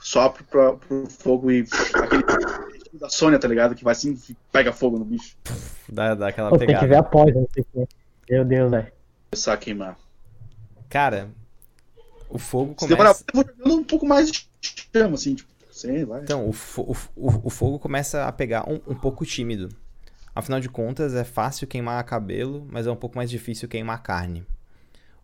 sopro 0.00 0.44
pra, 0.44 0.72
pro 0.74 1.06
fogo 1.08 1.50
e 1.50 1.64
aquele 1.94 2.22
da 2.98 3.08
Sônia, 3.08 3.38
tá 3.38 3.48
ligado? 3.48 3.74
Que 3.74 3.84
vai 3.84 3.92
assim, 3.92 4.18
pega 4.52 4.72
fogo 4.72 4.98
no 4.98 5.04
bicho. 5.04 5.36
Dá, 5.88 6.14
dá 6.14 6.28
aquela 6.28 6.50
Pô, 6.50 6.58
tem 6.58 6.66
que 6.68 6.74
ver 6.74 6.80
pegada. 6.80 7.08
sei 7.54 7.62
o 7.62 7.66
quê. 7.86 7.88
Meu 8.30 8.44
Deus, 8.44 8.70
velho. 8.70 8.92
Começar 9.30 9.52
a 9.54 9.56
queimar. 9.56 9.96
Cara, 10.88 11.28
o 12.28 12.38
fogo 12.38 12.74
Se 12.78 12.86
demorar, 12.88 13.14
começa. 13.14 13.24
eu 13.32 13.42
vou 13.42 13.44
jogando 13.56 13.80
um 13.80 13.84
pouco 13.84 14.06
mais 14.06 14.30
de 14.30 14.48
chama, 14.94 15.14
assim, 15.14 15.34
tipo, 15.34 15.50
sei 15.70 16.04
lá. 16.04 16.20
Então, 16.20 16.48
o, 16.48 16.52
fo- 16.52 16.82
o, 16.82 17.28
o- 17.28 17.40
o 17.46 17.50
fogo 17.50 17.78
começa 17.78 18.24
a 18.26 18.32
pegar 18.32 18.68
um, 18.68 18.80
um 18.86 18.94
pouco 18.94 19.24
tímido. 19.24 19.68
Afinal 20.34 20.60
de 20.60 20.68
contas, 20.68 21.14
é 21.14 21.24
fácil 21.24 21.66
queimar 21.66 22.02
cabelo, 22.04 22.66
mas 22.70 22.86
é 22.86 22.90
um 22.90 22.96
pouco 22.96 23.16
mais 23.16 23.28
difícil 23.30 23.68
queimar 23.68 24.02
carne. 24.02 24.46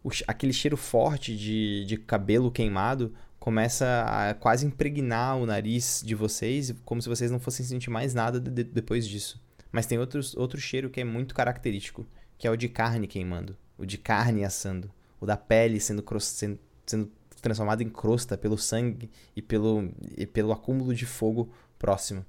O 0.05 0.11
aquele 0.29 0.53
cheiro 0.53 0.77
forte 0.77 1.35
de, 1.37 1.85
de 1.87 1.97
cabelo 1.97 2.51
queimado 2.53 3.13
começa 3.41 4.05
a 4.07 4.35
quase 4.35 4.65
impregnar 4.67 5.37
o 5.39 5.47
nariz 5.47 6.03
de 6.05 6.15
vocês, 6.15 6.75
como 6.85 7.03
se 7.03 7.09
vocês 7.09 7.31
não 7.31 7.41
fossem 7.41 7.65
sentir 7.67 7.91
mais 7.91 8.15
nada 8.15 8.39
de- 8.39 8.51
de- 8.51 8.65
depois 8.65 9.09
disso. 9.09 9.43
Mas 9.73 9.87
tem 9.87 9.99
outros, 9.99 10.37
outro 10.37 10.61
cheiro 10.61 10.89
que 10.91 11.01
é 11.01 11.05
muito 11.05 11.35
característico, 11.35 12.07
que 12.39 12.47
é 12.47 12.51
o 12.51 12.57
de 12.57 12.69
carne 12.69 13.07
queimando, 13.09 13.57
o 13.79 13.85
de 13.85 13.99
carne 13.99 14.45
assando, 14.45 14.91
o 15.21 15.27
da 15.27 15.37
pele 15.37 15.81
sendo, 15.81 16.05
sendo, 16.21 16.59
sendo 16.87 17.11
transformada 17.43 17.83
em 17.83 17.89
crosta 17.89 18.37
pelo 18.39 18.57
sangue 18.59 19.11
e 19.35 19.41
pelo, 19.43 19.91
e 20.17 20.27
pelo 20.27 20.53
acúmulo 20.53 20.95
de 20.95 21.07
fogo 21.07 21.51
próximo. 21.79 22.25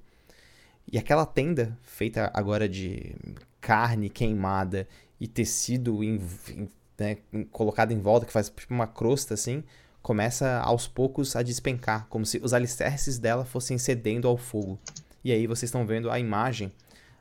E 0.90 0.96
aquela 0.98 1.26
tenda, 1.26 1.76
feita 1.82 2.30
agora 2.34 2.68
de 2.68 3.14
carne 3.60 4.08
queimada 4.08 4.88
e 5.20 5.26
tecido 5.28 6.02
em- 6.02 6.20
em- 6.50 6.68
né, 6.98 7.18
colocado 7.50 7.92
em 7.92 8.00
volta, 8.00 8.26
que 8.26 8.32
faz 8.32 8.48
tipo 8.48 8.72
uma 8.72 8.86
crosta 8.86 9.34
assim, 9.34 9.62
começa 10.02 10.60
aos 10.60 10.86
poucos 10.86 11.34
a 11.36 11.42
despencar, 11.42 12.06
como 12.08 12.24
se 12.24 12.38
os 12.42 12.54
alicerces 12.54 13.18
dela 13.18 13.44
fossem 13.44 13.78
cedendo 13.78 14.28
ao 14.28 14.36
fogo. 14.36 14.78
E 15.24 15.32
aí 15.32 15.46
vocês 15.46 15.68
estão 15.68 15.86
vendo 15.86 16.10
a 16.10 16.18
imagem 16.18 16.72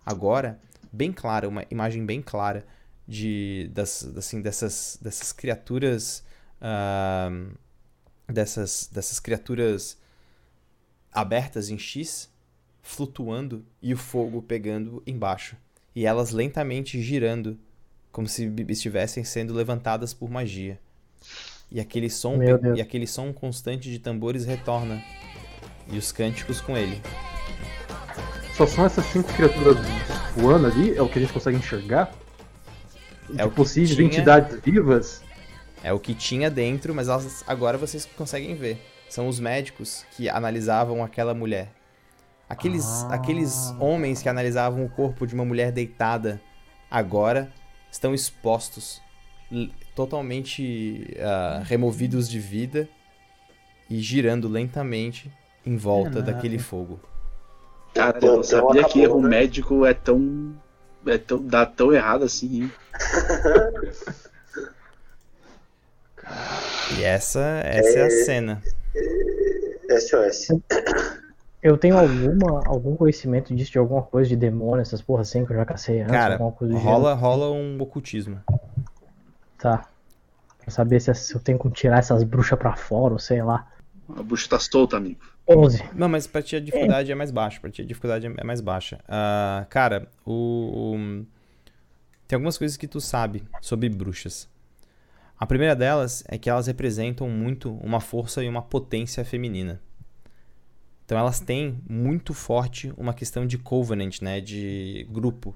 agora 0.05 0.59
bem 0.91 1.11
clara, 1.11 1.49
uma 1.49 1.65
imagem 1.69 2.05
bem 2.05 2.21
clara 2.21 2.65
de 3.07 3.69
das, 3.73 4.03
assim, 4.15 4.41
dessas, 4.41 4.97
dessas 5.01 5.31
criaturas 5.31 6.23
ah, 6.61 7.29
dessas, 8.27 8.89
dessas 8.91 9.19
criaturas 9.19 9.99
abertas 11.11 11.69
em 11.69 11.77
X, 11.77 12.29
flutuando 12.81 13.65
e 13.81 13.93
o 13.93 13.97
fogo 13.97 14.41
pegando 14.41 15.01
embaixo. 15.05 15.55
E 15.95 16.05
elas 16.05 16.31
lentamente 16.31 17.01
girando, 17.01 17.57
como 18.15 18.29
se 18.29 18.49
estivessem 18.69 19.25
sendo 19.25 19.53
levantadas 19.53 20.13
por 20.13 20.29
magia. 20.29 20.79
E 21.69 21.81
aquele 21.81 22.09
som, 22.09 22.37
e 22.73 22.79
aquele 22.79 23.05
som 23.05 23.33
constante 23.33 23.91
de 23.91 23.99
tambores 23.99 24.45
retorna. 24.45 25.03
E 25.91 25.97
os 25.97 26.13
cânticos 26.13 26.61
com 26.61 26.77
ele. 26.77 27.01
Só 28.53 28.65
são 28.65 28.85
essas 28.85 29.05
cinco 29.07 29.27
criaturas 29.33 29.75
voando 30.33 30.67
ali? 30.67 30.95
É 30.95 31.01
o 31.01 31.09
que 31.09 31.19
a 31.19 31.21
gente 31.23 31.33
consegue 31.33 31.57
enxergar? 31.57 32.15
É 33.37 33.43
o 33.43 33.49
que 33.49 33.55
possíveis 33.57 33.93
tinha. 33.93 34.07
entidades 34.07 34.61
vivas? 34.61 35.21
É 35.83 35.91
o 35.91 35.99
que 35.99 36.15
tinha 36.15 36.49
dentro, 36.49 36.95
mas 36.95 37.09
elas, 37.09 37.43
agora 37.45 37.77
vocês 37.77 38.05
conseguem 38.15 38.55
ver. 38.55 38.81
São 39.09 39.27
os 39.27 39.41
médicos 39.41 40.05
que 40.15 40.29
analisavam 40.29 41.03
aquela 41.03 41.33
mulher. 41.33 41.69
Aqueles, 42.47 42.85
Ah. 42.85 43.15
aqueles 43.15 43.71
homens 43.77 44.21
que 44.21 44.29
analisavam 44.29 44.85
o 44.85 44.89
corpo 44.89 45.27
de 45.27 45.35
uma 45.35 45.43
mulher 45.43 45.73
deitada 45.73 46.41
agora 46.89 47.51
estão 47.95 48.13
expostos, 48.13 49.01
totalmente 49.95 51.15
ah, 51.19 51.63
removidos 51.65 52.29
de 52.29 52.39
vida 52.39 52.89
e 53.89 53.99
girando 53.99 54.47
lentamente 54.49 55.31
em 55.65 55.77
volta 55.77 56.19
Caraca. 56.19 56.33
daquele 56.33 56.59
fogo. 56.59 56.99
Pô, 58.19 58.27
eu 58.27 58.43
sabia 58.43 58.83
que 58.83 59.01
erro 59.01 59.21
né? 59.21 59.29
médico 59.29 59.85
é 59.85 59.93
tão. 59.93 60.53
É 61.07 61.17
tão, 61.17 61.41
dá 61.41 61.65
tão 61.65 61.93
errado 61.93 62.25
assim, 62.25 62.63
hein? 62.63 62.71
E 66.97 67.03
essa, 67.03 67.61
essa 67.63 67.99
é 67.99 68.05
a 68.05 68.09
cena. 68.09 68.63
SOS. 69.89 70.47
Eu 71.67 71.77
tenho 71.79 71.97
alguma, 71.97 72.61
algum 72.67 72.95
conhecimento 72.95 73.55
disso, 73.55 73.71
de 73.71 73.79
alguma 73.79 74.03
coisa 74.03 74.29
de 74.29 74.35
demônio, 74.35 74.81
essas 74.83 75.01
porra 75.01 75.21
assim, 75.21 75.43
que 75.43 75.51
eu 75.51 75.55
já 75.57 75.65
cacei 75.65 76.01
antes, 76.01 76.11
Cara, 76.11 76.33
alguma 76.35 76.51
coisa 76.51 76.73
do 76.75 76.79
rola, 76.79 77.13
rola 77.15 77.49
um 77.51 77.81
ocultismo. 77.81 78.39
gênero. 78.47 78.61
Tá. 79.57 79.87
Pra 80.59 80.69
saber 80.71 80.99
se, 80.99 81.11
se 81.15 81.33
eu 81.33 81.39
tenho 81.39 81.57
como 81.57 81.73
tirar 81.73 81.97
essas 81.97 82.23
bruxas 82.23 82.59
pra 82.59 82.75
fora, 82.75 83.13
ou 83.13 83.19
sei 83.19 83.41
lá. 83.41 83.67
A 84.15 84.21
bucha 84.21 84.47
tá 84.47 84.59
solta, 84.59 84.97
amigo. 84.97 85.19
11. 85.49 85.83
Não, 85.95 86.07
mas 86.07 86.27
pra 86.27 86.43
ti 86.43 86.55
a 86.55 86.59
dificuldade 86.59 87.11
é, 87.11 87.15
mais 87.15 87.31
baixa. 87.31 87.59
Pra 87.59 87.71
ti 87.71 87.81
a 87.81 87.85
dificuldade 87.85 88.27
é 88.27 88.43
mais 88.43 88.61
baixa. 88.61 88.99
Ah, 89.07 89.65
cara, 89.67 90.07
o, 90.23 90.93
o- 90.95 91.25
Tem 92.27 92.35
algumas 92.37 92.59
coisas 92.59 92.77
que 92.77 92.87
tu 92.87 93.01
sabe 93.01 93.43
sobre 93.59 93.89
bruxas. 93.89 94.47
A 95.39 95.47
primeira 95.47 95.75
delas 95.75 96.23
é 96.27 96.37
que 96.37 96.47
elas 96.47 96.67
representam 96.67 97.27
muito 97.27 97.73
uma 97.77 97.99
força 97.99 98.43
e 98.43 98.47
uma 98.47 98.61
potência 98.61 99.25
feminina. 99.25 99.81
Então 101.05 101.17
elas 101.17 101.39
têm 101.39 101.79
muito 101.87 102.33
forte 102.33 102.91
uma 102.97 103.13
questão 103.13 103.45
de 103.45 103.57
covenant, 103.57 104.21
né? 104.21 104.41
De 104.41 105.07
grupo. 105.11 105.55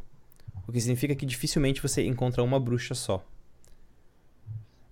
O 0.68 0.72
que 0.72 0.80
significa 0.80 1.16
que 1.16 1.26
dificilmente 1.26 1.82
você 1.82 2.06
encontra 2.06 2.44
uma 2.44 2.60
bruxa 2.60 2.94
só. 2.94 3.26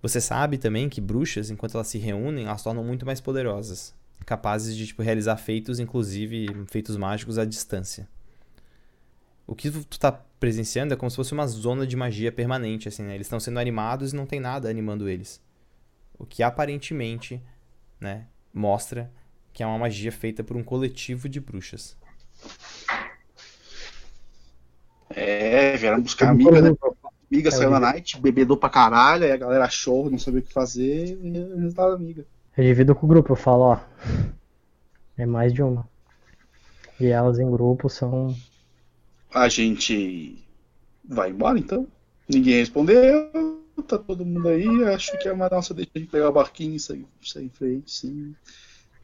Você 0.01 0.19
sabe 0.19 0.57
também 0.57 0.89
que 0.89 0.99
bruxas, 0.99 1.49
enquanto 1.49 1.75
elas 1.75 1.87
se 1.87 1.97
reúnem, 1.97 2.45
elas 2.45 2.63
tornam 2.63 2.83
muito 2.83 3.05
mais 3.05 3.21
poderosas 3.21 3.95
capazes 4.25 4.75
de 4.75 4.87
tipo, 4.87 5.01
realizar 5.01 5.37
feitos, 5.37 5.79
inclusive 5.79 6.47
feitos 6.67 6.97
mágicos 6.97 7.37
à 7.37 7.45
distância. 7.45 8.07
O 9.45 9.55
que 9.55 9.71
tu 9.71 9.85
tu 9.85 9.97
tá 9.97 10.11
presenciando 10.11 10.93
é 10.93 10.97
como 10.97 11.09
se 11.09 11.15
fosse 11.15 11.33
uma 11.33 11.47
zona 11.47 11.87
de 11.87 11.95
magia 11.95 12.31
permanente, 12.31 12.89
assim, 12.89 13.03
né? 13.03 13.15
Eles 13.15 13.27
estão 13.27 13.39
sendo 13.39 13.59
animados 13.59 14.11
e 14.11 14.15
não 14.15 14.25
tem 14.25 14.39
nada 14.39 14.69
animando 14.69 15.07
eles. 15.07 15.41
O 16.19 16.25
que 16.25 16.43
aparentemente, 16.43 17.41
né, 18.01 18.27
mostra 18.53 19.11
que 19.57 19.63
é 19.63 19.65
uma 19.65 19.79
magia 19.79 20.11
feita 20.11 20.43
por 20.43 20.55
um 20.55 20.63
coletivo 20.63 21.27
de 21.27 21.39
bruxas. 21.39 21.97
É, 25.09 25.75
vieram 25.77 25.99
buscar 25.99 26.29
amiga, 26.29 26.61
né? 26.61 26.69
vou- 26.79 26.95
Amiga 27.31 27.49
É, 27.49 27.57
saiu 27.57 27.71
na 27.71 27.79
night, 27.79 28.21
bebedou 28.21 28.55
pra 28.55 28.69
caralho, 28.69 29.23
aí 29.25 29.31
a 29.31 29.37
galera 29.37 29.65
achou, 29.65 30.11
não 30.11 30.19
sabia 30.19 30.41
o 30.41 30.43
que 30.43 30.53
fazer, 30.53 31.17
e 31.21 31.31
resultado 31.55 31.95
amiga. 31.95 32.23
Eu 32.55 32.63
divido 32.63 32.93
com 32.93 33.07
o 33.07 33.09
grupo, 33.09 33.31
eu 33.31 33.35
falo, 33.35 33.63
ó. 33.63 33.79
É 35.17 35.25
mais 35.25 35.53
de 35.53 35.61
uma. 35.61 35.85
E 36.99 37.07
elas 37.07 37.39
em 37.39 37.49
grupo 37.49 37.89
são. 37.89 38.35
A 39.33 39.49
gente 39.49 40.43
vai 41.03 41.29
embora 41.31 41.59
então? 41.59 41.87
Ninguém 42.29 42.55
respondeu. 42.55 43.31
tá 43.87 43.97
todo 43.97 44.25
mundo 44.25 44.49
aí, 44.49 44.67
acho 44.85 45.17
que 45.19 45.27
é 45.27 45.33
uma 45.33 45.49
nossa 45.49 45.73
deixa 45.73 45.91
de 45.95 46.05
pegar 46.05 46.29
o 46.29 46.33
barquinho 46.33 46.75
e 46.75 46.79
sair, 46.79 47.05
sair 47.21 47.45
em 47.45 47.49
frente, 47.49 47.91
sim. 47.91 48.35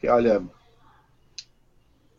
Porque, 0.03 0.09
olha, 0.09 0.43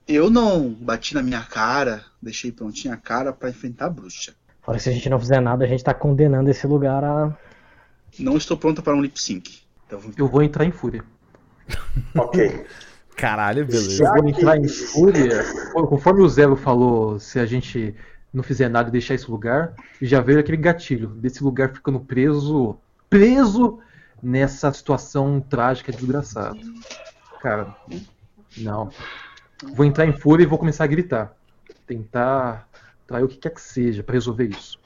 eu 0.08 0.30
não 0.30 0.70
bati 0.70 1.14
na 1.14 1.22
minha 1.22 1.42
cara, 1.42 2.02
deixei 2.22 2.50
prontinha 2.50 2.94
a 2.94 2.96
cara 2.96 3.30
pra 3.30 3.50
enfrentar 3.50 3.86
a 3.86 3.90
bruxa. 3.90 4.32
Fora 4.62 4.78
que 4.78 4.84
se 4.84 4.88
a 4.88 4.92
gente 4.92 5.10
não 5.10 5.20
fizer 5.20 5.38
nada, 5.38 5.66
a 5.66 5.68
gente 5.68 5.84
tá 5.84 5.92
condenando 5.92 6.48
esse 6.48 6.66
lugar 6.66 7.04
a. 7.04 7.36
Não 8.18 8.38
estou 8.38 8.56
pronta 8.56 8.80
para 8.80 8.96
um 8.96 9.02
lip 9.02 9.20
sync. 9.20 9.60
Então, 9.86 10.00
Eu 10.16 10.26
vou 10.26 10.42
entrar 10.42 10.64
em 10.64 10.70
fúria. 10.70 11.04
Ok. 12.16 12.64
Caralho, 13.16 13.66
beleza. 13.66 14.02
Eu 14.02 14.14
vou 14.14 14.28
entrar 14.30 14.56
em 14.56 14.66
fúria. 14.66 15.44
Conforme 15.74 16.22
o 16.22 16.28
Zero 16.28 16.56
falou, 16.56 17.20
se 17.20 17.38
a 17.38 17.44
gente 17.44 17.94
não 18.32 18.42
fizer 18.42 18.70
nada 18.70 18.88
e 18.88 18.92
deixar 18.92 19.14
esse 19.14 19.30
lugar, 19.30 19.74
já 20.00 20.22
veio 20.22 20.40
aquele 20.40 20.56
gatilho 20.56 21.08
desse 21.08 21.44
lugar 21.44 21.74
ficando 21.74 22.00
preso, 22.00 22.78
preso 23.10 23.78
nessa 24.22 24.72
situação 24.72 25.38
trágica 25.38 25.90
e 25.90 25.94
desgraçada. 25.94 26.58
Cara, 27.44 27.76
não. 28.56 28.88
Vou 29.74 29.84
entrar 29.84 30.06
em 30.06 30.14
fúria 30.14 30.44
e 30.44 30.46
vou 30.46 30.58
começar 30.58 30.84
a 30.84 30.86
gritar. 30.86 31.36
Tentar 31.86 32.66
trair 33.06 33.22
o 33.22 33.28
que 33.28 33.36
quer 33.36 33.50
que 33.50 33.60
seja 33.60 34.02
pra 34.02 34.14
resolver 34.14 34.46
isso. 34.46 34.80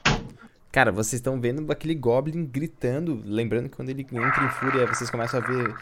Cara, 0.69 0.91
vocês 0.91 1.13
estão 1.21 1.39
vendo 1.39 1.71
aquele 1.71 1.95
Goblin 1.95 2.45
gritando. 2.45 3.21
Lembrando 3.23 3.69
que 3.69 3.77
quando 3.77 3.87
ele 3.91 4.01
entra 4.01 4.43
em 4.43 4.49
fúria, 4.49 4.85
vocês 4.85 5.09
começam 5.09 5.39
a 5.39 5.47
ver 5.47 5.73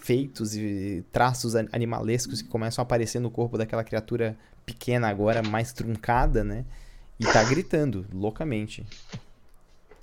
feitos 0.00 0.54
e 0.54 1.04
traços 1.10 1.56
an- 1.56 1.66
animalescos 1.72 2.40
que 2.40 2.48
começam 2.48 2.82
a 2.82 2.84
aparecer 2.84 3.18
no 3.18 3.28
corpo 3.28 3.58
daquela 3.58 3.82
criatura 3.82 4.36
pequena 4.64 5.08
agora, 5.08 5.42
mais 5.42 5.72
truncada, 5.72 6.44
né? 6.44 6.64
E 7.18 7.24
tá 7.26 7.42
gritando 7.42 8.06
loucamente. 8.14 8.86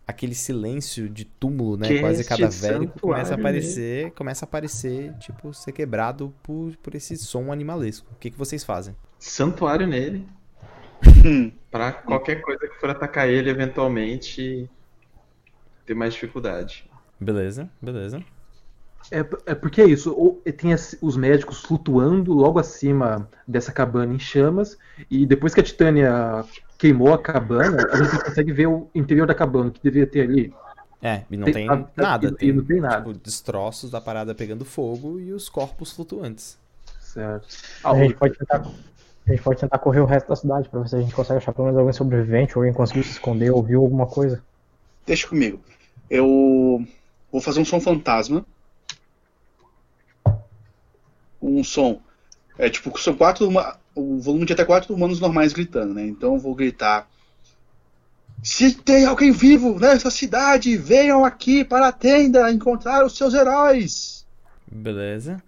Aquele 0.05 0.35
silêncio 0.35 1.09
de 1.09 1.23
túmulo, 1.23 1.77
né? 1.77 1.87
Que 1.87 1.99
Quase 1.99 2.23
cadavérico 2.25 2.99
começa 2.99 3.21
a 3.21 3.25
santuário, 3.25 3.41
aparecer, 3.41 4.11
começa 4.11 4.45
a 4.45 4.47
aparecer, 4.47 5.13
tipo, 5.17 5.53
ser 5.53 5.71
quebrado 5.71 6.33
por, 6.43 6.75
por 6.77 6.93
esse 6.93 7.15
som 7.17 7.51
animalesco. 7.51 8.07
O 8.11 8.15
que, 8.15 8.29
que 8.29 8.37
vocês 8.37 8.63
fazem? 8.63 8.95
Santuário 9.17 9.87
nele. 9.87 10.27
Pra 11.71 11.91
qualquer 11.91 12.41
coisa 12.41 12.67
que 12.67 12.79
for 12.79 12.89
atacar 12.89 13.27
ele 13.27 13.49
eventualmente 13.49 14.69
ter 15.85 15.93
mais 15.93 16.13
dificuldade. 16.13 16.89
Beleza, 17.19 17.69
beleza. 17.81 18.23
É, 19.11 19.19
é 19.45 19.55
porque 19.55 19.81
é 19.81 19.85
isso, 19.85 20.13
ou 20.15 20.41
tem 20.57 20.73
as- 20.73 20.95
os 21.01 21.15
médicos 21.17 21.61
flutuando 21.61 22.33
logo 22.33 22.57
acima 22.59 23.27
dessa 23.47 23.71
cabana 23.71 24.13
em 24.13 24.19
chamas, 24.19 24.77
e 25.09 25.25
depois 25.25 25.53
que 25.53 25.59
a 25.59 25.63
Titânia 25.63 26.43
queimou 26.77 27.13
a 27.13 27.17
cabana, 27.17 27.87
a 27.91 27.97
gente 27.97 28.23
consegue 28.23 28.51
ver 28.51 28.67
o 28.67 28.89
interior 28.95 29.27
da 29.27 29.35
cabana, 29.35 29.69
o 29.69 29.71
que 29.71 29.81
deveria 29.83 30.07
ter 30.07 30.21
ali. 30.21 30.53
É, 31.01 31.23
e 31.29 31.35
não 31.37 31.45
tem 31.51 31.69
a- 31.69 31.85
nada. 31.97 32.27
e- 32.27 32.29
e 32.29 32.35
Tem, 32.35 32.53
não 32.53 32.63
tem 32.63 32.79
nada. 32.79 32.97
tipo, 32.97 33.13
destroços 33.13 33.91
da 33.91 33.99
parada 33.99 34.33
pegando 34.33 34.63
fogo 34.63 35.19
e 35.19 35.33
os 35.33 35.49
corpos 35.49 35.91
flutuantes. 35.91 36.57
Certo. 37.01 37.47
A 37.83 37.95
gente 37.95 38.15
pode 38.15 38.37
tentar. 38.37 38.65
A 39.25 39.31
gente 39.31 39.41
pode 39.43 39.59
tentar 39.59 39.77
correr 39.79 40.01
o 40.01 40.05
resto 40.05 40.27
da 40.27 40.35
cidade 40.35 40.67
pra 40.67 40.81
ver 40.81 40.89
se 40.89 40.95
a 40.97 41.01
gente 41.01 41.13
consegue 41.15 41.37
achar 41.37 41.53
pelo 41.53 41.65
menos 41.67 41.79
alguém 41.79 41.93
sobrevivente, 41.93 42.57
ou 42.57 42.61
alguém 42.63 42.73
conseguiu 42.75 43.03
se 43.03 43.11
esconder 43.11 43.51
ou 43.51 43.61
viu 43.63 43.81
alguma 43.81 44.05
coisa. 44.05 44.41
Deixa 45.05 45.27
comigo. 45.27 45.61
Eu 46.09 46.85
vou 47.31 47.39
fazer 47.41 47.59
um 47.61 47.65
som 47.65 47.79
fantasma. 47.79 48.45
Um 51.43 51.63
som. 51.63 51.99
É 52.57 52.69
tipo, 52.69 52.97
são 52.99 53.15
quatro. 53.15 53.47
huma- 53.47 53.77
O 53.95 54.17
volume 54.19 54.45
de 54.45 54.53
até 54.53 54.65
quatro 54.65 54.93
humanos 54.93 55.19
normais 55.19 55.53
gritando, 55.53 55.93
né? 55.93 56.05
Então 56.07 56.33
eu 56.33 56.39
vou 56.39 56.55
gritar. 56.55 57.07
Se 58.41 58.73
tem 58.73 59.05
alguém 59.05 59.31
vivo 59.31 59.79
nessa 59.79 60.09
cidade, 60.11 60.75
venham 60.75 61.23
aqui 61.23 61.63
para 61.63 61.87
a 61.87 61.91
tenda 61.91 62.51
encontrar 62.51 63.05
os 63.05 63.15
seus 63.15 63.33
heróis. 63.33 64.25
Beleza. 64.69 65.41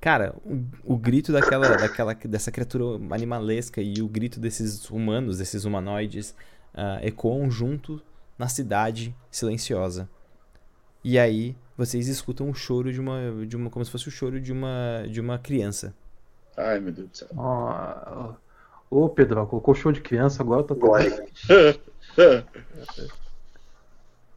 Cara, 0.00 0.34
o, 0.44 0.94
o 0.94 0.96
grito 0.96 1.32
daquela, 1.32 1.76
daquela, 1.76 2.14
dessa 2.14 2.50
criatura 2.52 2.84
animalesca 3.10 3.82
e 3.82 4.00
o 4.00 4.06
grito 4.08 4.38
desses 4.38 4.88
humanos, 4.88 5.38
desses 5.38 5.64
humanoides, 5.64 6.34
ah, 6.72 7.00
ecoam 7.02 7.50
junto 7.50 8.00
na 8.38 8.46
cidade 8.48 9.12
silenciosa. 9.30 10.08
E 11.02 11.18
aí, 11.18 11.56
vocês 11.76 12.08
escutam 12.08 12.50
o 12.50 12.54
choro 12.54 12.92
de 12.92 13.00
uma, 13.00 13.46
de 13.46 13.56
uma 13.56 13.70
como 13.70 13.84
se 13.84 13.90
fosse 13.90 14.08
o 14.08 14.10
choro 14.10 14.40
de 14.40 14.52
uma, 14.52 15.04
de 15.08 15.20
uma 15.20 15.38
criança. 15.38 15.94
Ai, 16.56 16.80
meu 16.80 16.92
Deus 16.92 17.08
do 17.08 17.16
céu. 17.16 17.28
Ó, 17.36 18.34
Ô, 18.90 19.08
Pedro, 19.08 19.46
colocou 19.46 19.74
show 19.74 19.92
de 19.92 20.00
criança 20.00 20.42
agora, 20.42 20.64
tá 20.64 20.74
Gole. 20.74 21.12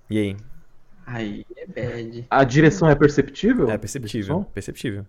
E 0.10 0.18
aí? 0.18 0.38
Aí 1.06 1.46
é 1.56 1.66
bad. 1.66 2.28
A 2.30 2.44
direção 2.44 2.90
é 2.90 2.96
perceptível? 2.96 3.70
É 3.70 3.78
perceptível, 3.78 4.44
perceptível. 4.54 5.06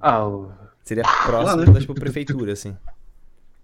Ah, 0.00 0.22
Seria 0.82 1.02
próximo 1.02 1.64
né? 1.64 1.72
da 1.72 1.80
tipo, 1.80 1.94
prefeitura, 1.94 2.52
assim. 2.52 2.76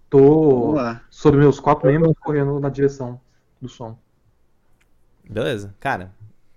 tô 0.09 0.75
sobre 1.09 1.39
meus 1.39 1.59
quatro 1.59 1.87
membros 1.87 2.13
correndo 2.19 2.59
na 2.59 2.69
direção 2.69 3.19
do 3.59 3.67
som. 3.67 3.97
Beleza. 5.27 5.73
Cara, 5.79 6.13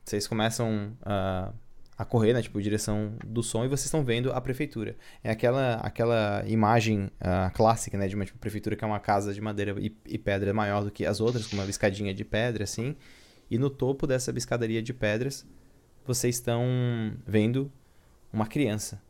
vocês 0.07 0.29
começam 0.29 0.97
a, 1.03 1.53
a 1.99 2.05
correr, 2.05 2.33
né, 2.33 2.40
tipo, 2.40 2.62
direção 2.62 3.14
do 3.27 3.42
som 3.42 3.64
e 3.64 3.69
vocês 3.69 3.87
estão 3.87 4.05
vendo 4.05 4.33
a 4.33 4.40
prefeitura. 4.40 4.97
É 5.23 5.33
aquela, 5.33 5.75
aquela 5.75 6.45
imagem 6.47 7.11
ah, 7.21 7.51
clássica, 7.53 7.99
né, 7.99 8.07
de 8.07 8.14
uma 8.14 8.25
tipo, 8.25 8.38
prefeitura 8.38 8.77
que 8.77 8.85
é 8.85 8.87
uma 8.87 9.01
casa 9.01 9.35
de 9.35 9.40
madeira 9.40 9.75
e, 9.81 9.95
e 10.07 10.16
pedra 10.16 10.55
maior 10.55 10.85
do 10.85 10.92
que 10.92 11.05
as 11.05 11.21
outras, 11.21 11.49
com 11.49 11.57
uma 11.57 11.64
escadinha 11.66 12.14
de 12.14 12.25
pedra, 12.25 12.62
assim. 12.62 12.95
E 13.51 13.59
no 13.59 13.69
topo 13.69 14.07
dessa 14.07 14.31
escadaria 14.37 14.81
de 14.81 14.95
pedras, 14.95 15.45
vocês 16.07 16.37
estão 16.37 16.62
vendo 17.27 17.71
uma 18.33 18.47
criança. 18.47 19.03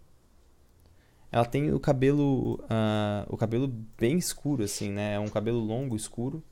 Ela 1.30 1.44
tem 1.44 1.74
o 1.74 1.78
cabelo, 1.78 2.64
ah, 2.70 3.26
o 3.28 3.36
cabelo 3.36 3.68
bem 3.98 4.16
escuro, 4.16 4.64
assim, 4.64 4.90
né? 4.90 5.14
É 5.14 5.20
um 5.20 5.28
cabelo 5.28 5.58
longo, 5.58 5.94
escuro. 5.94 6.42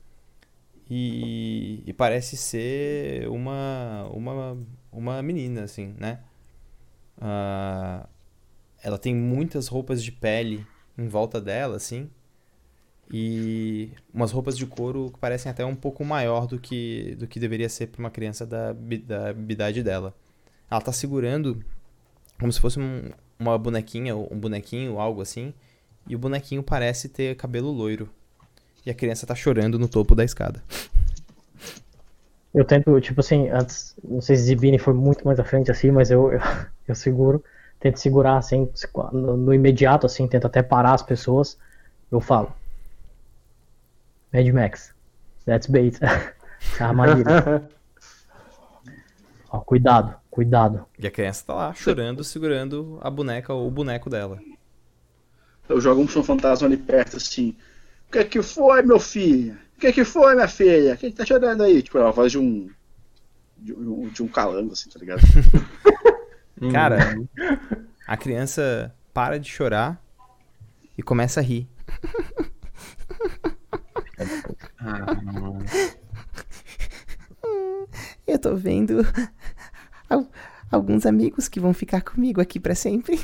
E, 0.89 1.83
e 1.85 1.93
parece 1.93 2.37
ser 2.37 3.27
uma, 3.29 4.07
uma, 4.11 4.57
uma 4.91 5.21
menina, 5.23 5.63
assim, 5.63 5.95
né? 5.97 6.19
Ah, 7.19 8.07
ela 8.83 8.97
tem 8.97 9.15
muitas 9.15 9.67
roupas 9.67 10.03
de 10.03 10.11
pele 10.11 10.65
em 10.97 11.07
volta 11.07 11.41
dela, 11.41 11.77
assim. 11.77 12.09
E 13.11 13.91
umas 14.13 14.31
roupas 14.31 14.57
de 14.57 14.65
couro 14.65 15.11
que 15.13 15.19
parecem 15.19 15.51
até 15.51 15.63
um 15.65 15.75
pouco 15.75 16.03
maior 16.03 16.47
do 16.47 16.59
que, 16.59 17.15
do 17.19 17.27
que 17.27 17.39
deveria 17.39 17.69
ser 17.69 17.87
para 17.87 17.99
uma 17.99 18.09
criança 18.09 18.45
da, 18.45 18.73
da 18.73 19.31
idade 19.47 19.83
dela. 19.83 20.13
Ela 20.69 20.81
tá 20.81 20.91
segurando 20.91 21.63
como 22.39 22.51
se 22.51 22.59
fosse 22.59 22.79
um- 22.79 23.11
uma 23.39 23.57
bonequinha, 23.57 24.15
um 24.15 24.39
bonequinho, 24.39 24.99
algo 24.99 25.21
assim. 25.21 25.53
E 26.07 26.15
o 26.15 26.19
bonequinho 26.19 26.63
parece 26.63 27.09
ter 27.09 27.35
cabelo 27.37 27.71
loiro. 27.71 28.09
E 28.85 28.91
a 28.91 28.93
criança 28.93 29.25
tá 29.25 29.33
chorando 29.33 29.79
no 29.79 29.87
topo 29.87 30.13
da 30.13 30.23
escada. 30.23 30.61
Eu 32.53 32.63
tento, 32.63 33.01
tipo 33.01 33.19
assim, 33.19 33.49
antes, 33.49 33.95
não 34.03 34.21
sei 34.21 34.35
se 34.35 34.43
Zibini 34.43 34.77
foi 34.77 34.93
muito 34.93 35.25
mais 35.25 35.39
à 35.39 35.43
frente 35.43 35.69
assim, 35.71 35.91
mas 35.91 36.11
eu, 36.11 36.31
eu, 36.31 36.39
eu 36.87 36.95
seguro, 36.95 37.43
tento 37.79 37.99
segurar 37.99 38.37
assim, 38.37 38.69
no, 39.11 39.35
no 39.35 39.53
imediato, 39.53 40.05
assim, 40.05 40.27
tento 40.27 40.45
até 40.45 40.61
parar 40.61 40.93
as 40.93 41.01
pessoas. 41.01 41.57
Eu 42.11 42.21
falo. 42.21 42.53
Mad 44.31 44.47
Max, 44.49 44.93
that's 45.45 45.67
bait. 45.67 45.99
Armadilha. 46.79 47.67
Ó, 49.51 49.59
cuidado, 49.59 50.15
cuidado. 50.29 50.85
E 50.99 51.07
a 51.07 51.11
criança 51.11 51.43
tá 51.45 51.53
lá 51.53 51.73
chorando, 51.73 52.23
segurando 52.23 52.99
a 53.01 53.09
boneca 53.09 53.53
ou 53.53 53.67
o 53.67 53.71
boneco 53.71 54.09
dela. 54.09 54.39
Eu 55.67 55.81
jogo 55.81 56.01
um 56.01 56.07
som 56.07 56.23
fantasma 56.23 56.67
ali 56.67 56.77
perto, 56.77 57.17
assim. 57.17 57.55
O 58.07 58.11
que 58.11 58.23
que 58.25 58.41
foi, 58.41 58.81
meu 58.81 58.99
filho? 58.99 59.57
O 59.75 59.79
que 59.79 59.91
que 59.91 60.05
foi, 60.05 60.35
minha 60.35 60.47
filha? 60.47 60.95
Quem 60.95 61.11
que 61.11 61.17
tá 61.17 61.25
chorando 61.25 61.63
aí? 61.63 61.81
Tipo, 61.81 61.97
é 61.99 62.07
a 62.07 62.11
voz 62.11 62.31
de 62.31 62.39
um. 62.39 62.69
De 63.57 63.73
um, 63.73 64.07
de 64.09 64.23
um 64.23 64.27
calango, 64.27 64.73
assim, 64.73 64.89
tá 64.89 64.99
ligado? 64.99 65.21
Cara, 66.71 66.97
a 68.07 68.15
criança 68.17 68.93
para 69.13 69.39
de 69.39 69.49
chorar 69.49 70.01
e 70.97 71.03
começa 71.03 71.39
a 71.39 71.43
rir. 71.43 71.67
Eu 78.25 78.39
tô 78.39 78.55
vendo 78.55 79.01
al- 80.09 80.27
alguns 80.71 81.05
amigos 81.05 81.47
que 81.47 81.59
vão 81.59 81.73
ficar 81.73 82.01
comigo 82.01 82.41
aqui 82.41 82.59
pra 82.59 82.75
sempre. 82.75 83.19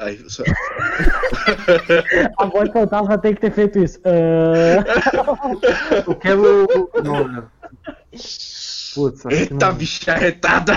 Aí, 0.00 0.24
só- 0.30 0.42
A 2.38 2.46
voz 2.46 2.70
fantasma 2.72 3.18
tem 3.18 3.34
que 3.34 3.40
ter 3.40 3.52
feito 3.52 3.78
isso. 3.78 4.00
Ah, 4.04 4.84
Eu 6.06 6.14
quero. 6.16 6.66
Não, 7.02 7.28
não. 7.28 7.48
Putz, 8.94 9.24
Eita, 9.26 9.54
não. 9.68 9.74
bicha 9.74 10.12
arretada! 10.12 10.74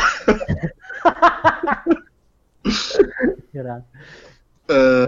irado. 3.53 3.83
Ah, 4.69 5.07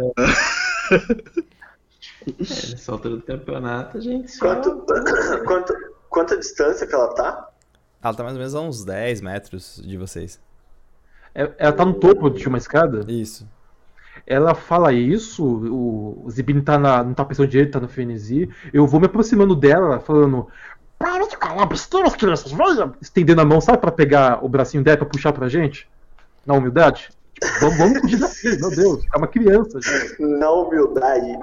É, 2.28 2.34
nessa 2.40 2.92
altura 2.92 3.16
do 3.16 3.22
campeonato, 3.22 3.98
a 3.98 4.02
gente 4.02 4.30
só... 4.32 4.46
Quanto, 4.56 4.86
quanto, 5.46 5.74
quanta 6.10 6.38
distância 6.38 6.86
que 6.86 6.94
ela 6.94 7.14
tá? 7.14 7.50
Ela 8.04 8.14
tá 8.14 8.24
mais 8.24 8.36
ou 8.36 8.40
menos 8.40 8.54
a 8.56 8.60
uns 8.62 8.84
10 8.84 9.22
metros 9.22 9.82
de 9.84 9.98
vocês. 9.98 10.40
É- 11.38 11.52
Ela 11.58 11.72
tá 11.74 11.86
no 11.86 11.94
topo 11.94 12.30
de 12.30 12.48
uma 12.48 12.58
escada. 12.58 13.06
Isso. 13.08 13.48
Ela 14.26 14.54
fala 14.54 14.92
isso, 14.92 15.46
o, 15.46 16.30
Zibini 16.30 16.62
tá 16.62 16.78
na, 16.78 17.02
não 17.04 17.14
tá 17.14 17.24
pensando 17.24 17.48
direito, 17.48 17.72
tá 17.72 17.80
no 17.80 17.88
frenesi. 17.88 18.50
Eu 18.74 18.86
vou 18.86 19.00
me 19.00 19.06
aproximando 19.06 19.56
dela, 19.56 20.00
falando. 20.02 20.48
Para 21.00 21.28
de 21.28 21.38
calar 21.38 21.68
besteiras, 21.68 22.16
crianças, 22.16 22.52
venha! 22.52 22.92
Estendendo 23.00 23.40
a 23.42 23.46
mão, 23.46 23.62
sabe, 23.62 23.78
pra 23.78 23.92
pegar 23.92 24.44
o 24.44 24.50
bracinho 24.50 24.84
dela 24.84 24.98
pra 24.98 25.06
puxar 25.06 25.32
pra 25.32 25.48
gente? 25.48 25.88
Na 26.46 26.56
humildade? 26.56 27.10
Vamos, 27.62 27.78
vamos 27.78 28.00
fugir 28.02 28.18
daqui, 28.20 28.58
meu 28.60 28.70
Deus, 28.72 29.06
é 29.14 29.18
uma 29.18 29.28
criança. 29.28 29.80
gente. 29.80 30.20
Na 30.24 30.50
humildade. 30.52 31.38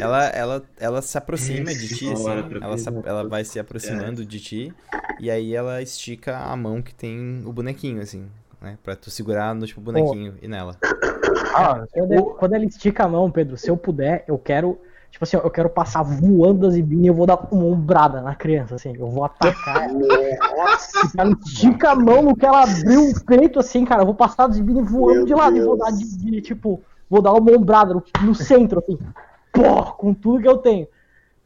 Ela, 0.00 0.24
ela, 0.28 0.62
ela 0.80 1.02
se 1.02 1.18
aproxima 1.18 1.66
de 1.74 1.88
ti, 1.88 2.10
assim. 2.10 2.24
Ela, 2.62 2.78
se- 2.78 2.88
ela 3.04 3.28
vai 3.28 3.44
se 3.44 3.58
aproximando 3.60 4.24
de 4.24 4.40
ti. 4.40 4.72
E 5.20 5.30
aí 5.30 5.54
ela 5.54 5.82
estica 5.82 6.38
a 6.38 6.56
mão 6.56 6.80
que 6.80 6.94
tem 6.94 7.42
o 7.44 7.52
bonequinho, 7.52 8.00
assim. 8.00 8.26
Né? 8.60 8.76
Pra 8.82 8.96
tu 8.96 9.10
segurar 9.10 9.54
no 9.54 9.66
tipo, 9.66 9.80
bonequinho 9.80 10.34
e 10.42 10.48
nela. 10.48 10.76
Ah, 11.54 11.84
Quando, 11.92 12.12
ele- 12.12 12.22
quando 12.22 12.54
ele 12.54 12.66
estica 12.66 13.04
a 13.04 13.08
mão, 13.08 13.30
Pedro, 13.30 13.56
se 13.56 13.70
eu 13.70 13.76
puder, 13.76 14.24
eu 14.26 14.38
quero. 14.38 14.78
Tipo 15.10 15.24
assim, 15.24 15.36
eu 15.38 15.50
quero 15.50 15.70
passar 15.70 16.02
voando 16.02 16.66
a 16.66 16.70
Zibini 16.70 17.04
e 17.04 17.06
eu 17.08 17.14
vou 17.14 17.24
dar 17.26 17.38
uma 17.50 17.64
ombrada 17.64 18.20
na 18.20 18.34
criança, 18.34 18.74
assim. 18.74 18.94
Eu 18.98 19.08
vou 19.08 19.24
atacar 19.24 19.88
ela. 19.88 19.98
Nossa. 20.56 21.10
Ela 21.16 21.34
estica 21.46 21.90
a 21.92 21.94
mão 21.94 22.20
no 22.22 22.36
que 22.36 22.44
ela 22.44 22.62
abriu 22.64 23.08
o 23.10 23.24
peito, 23.24 23.58
assim, 23.58 23.84
cara. 23.86 24.02
Eu 24.02 24.06
vou 24.06 24.14
passar 24.14 24.44
a 24.44 24.50
Zibini 24.50 24.82
voando 24.82 25.14
Meu 25.18 25.24
de 25.24 25.34
lado 25.34 25.56
e 25.56 25.60
vou 25.60 25.76
Deus. 25.76 25.88
dar 25.90 25.96
de, 25.96 26.16
de, 26.18 26.40
tipo, 26.42 26.82
vou 27.08 27.22
dar 27.22 27.32
uma 27.32 27.50
ombrada 27.56 27.94
no, 27.94 28.02
no 28.22 28.34
centro, 28.34 28.80
assim. 28.80 28.98
Pô, 29.50 29.82
com 29.92 30.12
tudo 30.12 30.42
que 30.42 30.48
eu 30.48 30.58
tenho. 30.58 30.86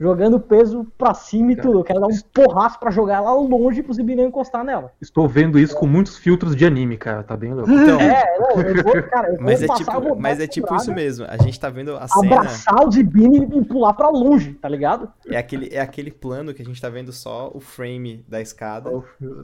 Jogando 0.02 0.40
peso 0.40 0.84
pra 0.98 1.14
cima 1.14 1.52
e 1.52 1.56
tudo. 1.56 1.78
Eu 1.78 1.84
quero 1.84 2.00
dar 2.00 2.08
um 2.08 2.18
porraço 2.34 2.78
pra 2.80 2.90
jogar 2.90 3.16
ela 3.18 3.32
longe 3.32 3.82
pro 3.82 3.92
Zibini 3.94 4.22
não 4.22 4.28
encostar 4.28 4.64
nela. 4.64 4.92
estou 5.00 5.28
vendo 5.28 5.58
isso 5.58 5.76
com 5.76 5.86
muitos 5.86 6.16
filtros 6.16 6.56
de 6.56 6.66
anime, 6.66 6.96
cara, 6.96 7.22
tá 7.22 7.36
bem 7.36 7.54
louco. 7.54 7.70
Então, 7.70 8.00
É, 8.02 8.38
não, 8.38 8.60
eu 8.60 8.82
vou, 8.82 9.02
cara, 9.04 9.28
eu 9.28 9.36
vou 9.38 9.44
mas 9.44 9.62
é 9.62 9.66
passar, 9.66 9.84
vou 9.92 10.02
tipo, 10.02 10.14
dar 10.16 10.20
mas 10.20 10.40
é 10.40 10.46
tipo 10.46 10.66
ombrada, 10.66 10.82
isso 10.82 10.92
mesmo. 10.92 11.26
A 11.28 11.36
gente 11.36 11.58
tá 11.60 11.70
vendo 11.70 11.96
a 11.96 12.08
cena. 12.08 12.36
Abraçar 12.36 12.84
o 12.86 12.90
Zibini 12.90 13.48
e 13.58 13.64
pular 13.64 13.92
pra 13.94 14.08
longe, 14.08 14.54
tá 14.54 14.68
ligado? 14.68 15.08
É 15.28 15.36
aquele, 15.36 15.68
é 15.72 15.80
aquele 15.80 16.10
plano 16.10 16.52
que 16.52 16.60
a 16.62 16.64
gente 16.64 16.80
tá 16.80 16.88
vendo 16.88 17.12
só 17.12 17.50
o 17.54 17.60
frame 17.60 18.24
da 18.28 18.40
escada. 18.40 18.90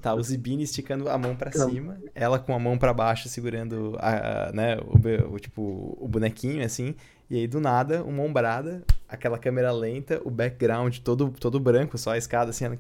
Tá 0.02 0.14
o 0.14 0.22
Zibini 0.22 0.64
esticando 0.64 1.08
a 1.08 1.16
mão 1.16 1.36
pra 1.36 1.52
cima, 1.52 1.96
ela 2.14 2.38
com 2.38 2.52
a 2.54 2.58
mão 2.58 2.76
pra 2.76 2.92
baixo 2.92 3.28
segurando 3.28 3.96
a, 4.00 4.48
a- 4.48 4.52
né, 4.52 4.76
o, 4.78 5.34
o, 5.34 5.38
tipo, 5.38 5.96
o 6.00 6.08
bonequinho 6.08 6.64
assim, 6.64 6.94
e 7.30 7.36
aí 7.36 7.46
do 7.46 7.60
nada, 7.60 8.02
uma 8.02 8.22
ombrada, 8.22 8.82
aquela 9.08 9.38
câmera 9.38 9.72
lenta, 9.72 10.20
o 10.24 10.30
background 10.30 10.98
todo 10.98 11.30
todo 11.30 11.58
branco, 11.58 11.96
só 11.96 12.12
a 12.12 12.18
escada 12.18 12.50
assim, 12.50 12.66
ela... 12.66 12.76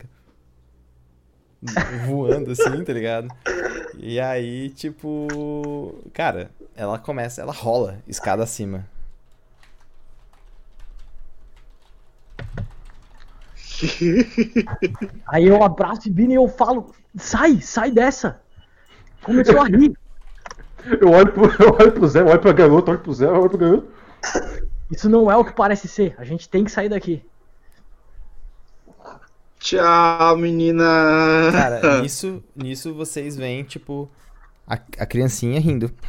voando 2.06 2.52
assim, 2.52 2.84
tá 2.84 2.92
ligado? 2.92 3.28
E 3.96 4.20
aí, 4.20 4.70
tipo, 4.70 5.94
cara, 6.12 6.50
ela 6.76 6.98
começa, 6.98 7.40
ela 7.40 7.52
rola 7.52 7.98
escada 8.06 8.42
acima. 8.42 8.86
Aí 15.28 15.46
eu 15.46 15.62
abraço 15.62 16.00
o 16.00 16.02
Zibini 16.04 16.34
e 16.34 16.36
eu 16.36 16.48
falo, 16.48 16.92
sai, 17.16 17.60
sai 17.60 17.90
dessa. 17.90 18.40
Começou 19.22 19.60
a 19.60 19.66
rir. 19.66 19.96
Eu 21.00 21.10
olho 21.10 21.32
pro, 21.32 21.44
eu 21.44 21.76
olho 21.78 21.92
pro 21.92 22.08
Zé, 22.08 22.20
eu 22.20 22.26
olho 22.26 22.40
pra 22.40 22.52
garota, 22.52 22.90
eu 22.90 22.94
olho 22.94 23.02
pro 23.02 23.12
Zé, 23.12 23.26
eu 23.26 23.34
olho 23.34 23.50
pro 23.50 23.58
garoto. 23.58 23.88
Isso 24.90 25.08
não 25.08 25.30
é 25.30 25.36
o 25.36 25.44
que 25.44 25.52
parece 25.52 25.86
ser. 25.86 26.14
A 26.18 26.24
gente 26.24 26.48
tem 26.48 26.64
que 26.64 26.70
sair 26.70 26.88
daqui. 26.88 27.22
Tchau, 29.58 30.36
menina. 30.36 31.50
Cara, 31.52 32.00
nisso, 32.02 32.42
nisso 32.54 32.94
vocês 32.94 33.36
veem, 33.36 33.64
tipo, 33.64 34.08
a, 34.66 34.74
a 34.74 35.06
criancinha 35.06 35.60
rindo. 35.60 35.92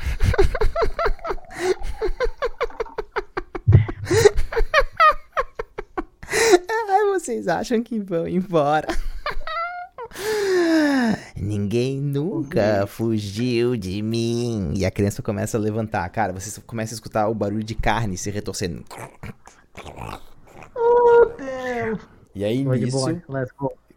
Ai, 6.70 7.06
vocês 7.14 7.48
acham 7.48 7.82
que 7.82 8.00
vão 8.00 8.28
embora? 8.28 8.88
Ninguém 11.36 12.00
nunca 12.00 12.86
fugiu 12.88 13.76
de 13.76 14.02
mim. 14.02 14.74
E 14.76 14.86
a 14.86 14.92
criança 14.92 15.22
começa 15.22 15.58
a 15.58 15.60
levantar. 15.60 16.08
Cara, 16.10 16.34
vocês 16.34 16.58
começam 16.66 16.94
a 16.94 16.98
escutar 16.98 17.28
o 17.28 17.34
barulho 17.34 17.64
de 17.64 17.76
carne 17.76 18.18
se 18.18 18.30
retorcendo. 18.30 18.84
E 22.36 22.44
aí, 22.44 22.64
Foi 22.64 22.80
nisso, 22.80 23.22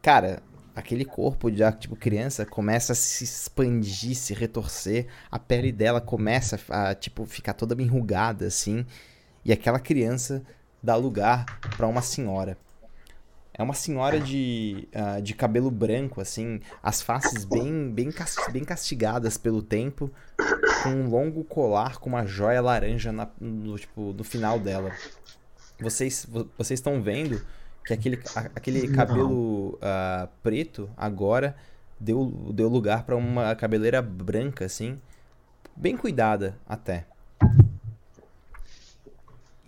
cara, 0.01 0.43
aquele 0.75 1.05
corpo 1.05 1.51
de 1.51 1.71
tipo 1.73 1.95
criança 1.95 2.47
começa 2.47 2.93
a 2.93 2.97
se 2.97 3.25
expandir, 3.25 4.17
se 4.17 4.35
retorcer, 4.35 5.07
a 5.31 5.39
pele 5.39 5.71
dela 5.71 6.01
começa 6.01 6.59
a 6.69 6.95
tipo 6.95 7.27
ficar 7.27 7.53
toda 7.53 7.81
enrugada 7.81 8.47
assim, 8.47 8.87
e 9.45 9.53
aquela 9.53 9.79
criança 9.79 10.43
dá 10.83 10.97
lugar 10.97 11.45
pra 11.77 11.87
uma 11.87 12.03
senhora. 12.03 12.57
É 13.55 13.63
uma 13.63 13.75
senhora 13.75 14.19
de, 14.19 14.89
ah, 14.95 15.21
de 15.21 15.35
cabelo 15.35 15.71
branco, 15.71 16.21
assim, 16.21 16.61
as 16.83 17.03
faces 17.03 17.45
bem, 17.45 17.91
bem, 17.91 18.09
bem 18.51 18.65
castigadas 18.65 19.37
pelo 19.37 19.63
tempo, 19.63 20.11
com 20.83 20.89
um 20.91 21.09
longo 21.11 21.45
colar 21.45 21.99
com 21.99 22.09
uma 22.09 22.25
joia 22.25 22.63
laranja 22.63 23.13
na- 23.13 23.29
no, 23.39 23.79
tipo, 23.79 24.15
no 24.15 24.25
final 24.25 24.59
dela. 24.59 24.91
Vocês 25.79 26.27
vo- 26.31 26.49
vocês 26.57 26.79
estão 26.81 27.03
vendo 27.03 27.43
que 27.85 27.93
aquele, 27.93 28.19
aquele 28.55 28.89
cabelo 28.89 29.79
ah, 29.83 30.29
preto 30.43 30.89
agora 30.97 31.55
deu, 32.01 32.25
deu 32.55 32.69
lugar 32.69 33.05
pra 33.05 33.17
uma 33.17 33.55
cabeleira 33.55 34.01
branca, 34.01 34.65
assim, 34.65 34.97
bem 35.77 35.95
cuidada 35.97 36.57
até. 36.67 37.05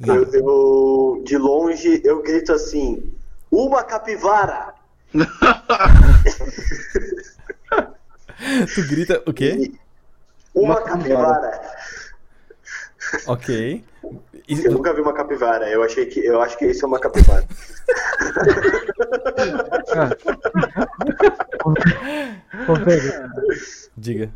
E- 0.01 0.09
Eu, 0.09 0.25
eu- 0.33 1.23
de 1.25 1.37
longe, 1.37 2.01
eu 2.05 2.23
grito 2.23 2.53
assim: 2.53 3.12
Uma 3.54 3.84
capivara! 3.84 4.74
Tu 8.74 8.82
grita 8.88 9.22
o 9.26 9.32
quê? 9.32 9.72
Uma, 10.54 10.74
Uma 10.74 10.82
capivara! 10.82 11.60
Ok. 13.28 13.84
E- 14.48 14.64
Eu 14.64 14.72
nunca 14.72 14.92
vi 14.92 15.00
uma 15.00 15.12
capivara, 15.14 15.68
eu 15.70 15.82
achei 15.84 16.06
que. 16.06 16.18
Eu 16.20 16.42
acho 16.42 16.58
que 16.58 16.66
isso 16.66 16.84
é 16.84 16.88
uma 16.88 16.98
capivara. 16.98 17.46
Ô, 22.68 22.74
Pedro, 22.84 23.30
diga. 23.96 24.30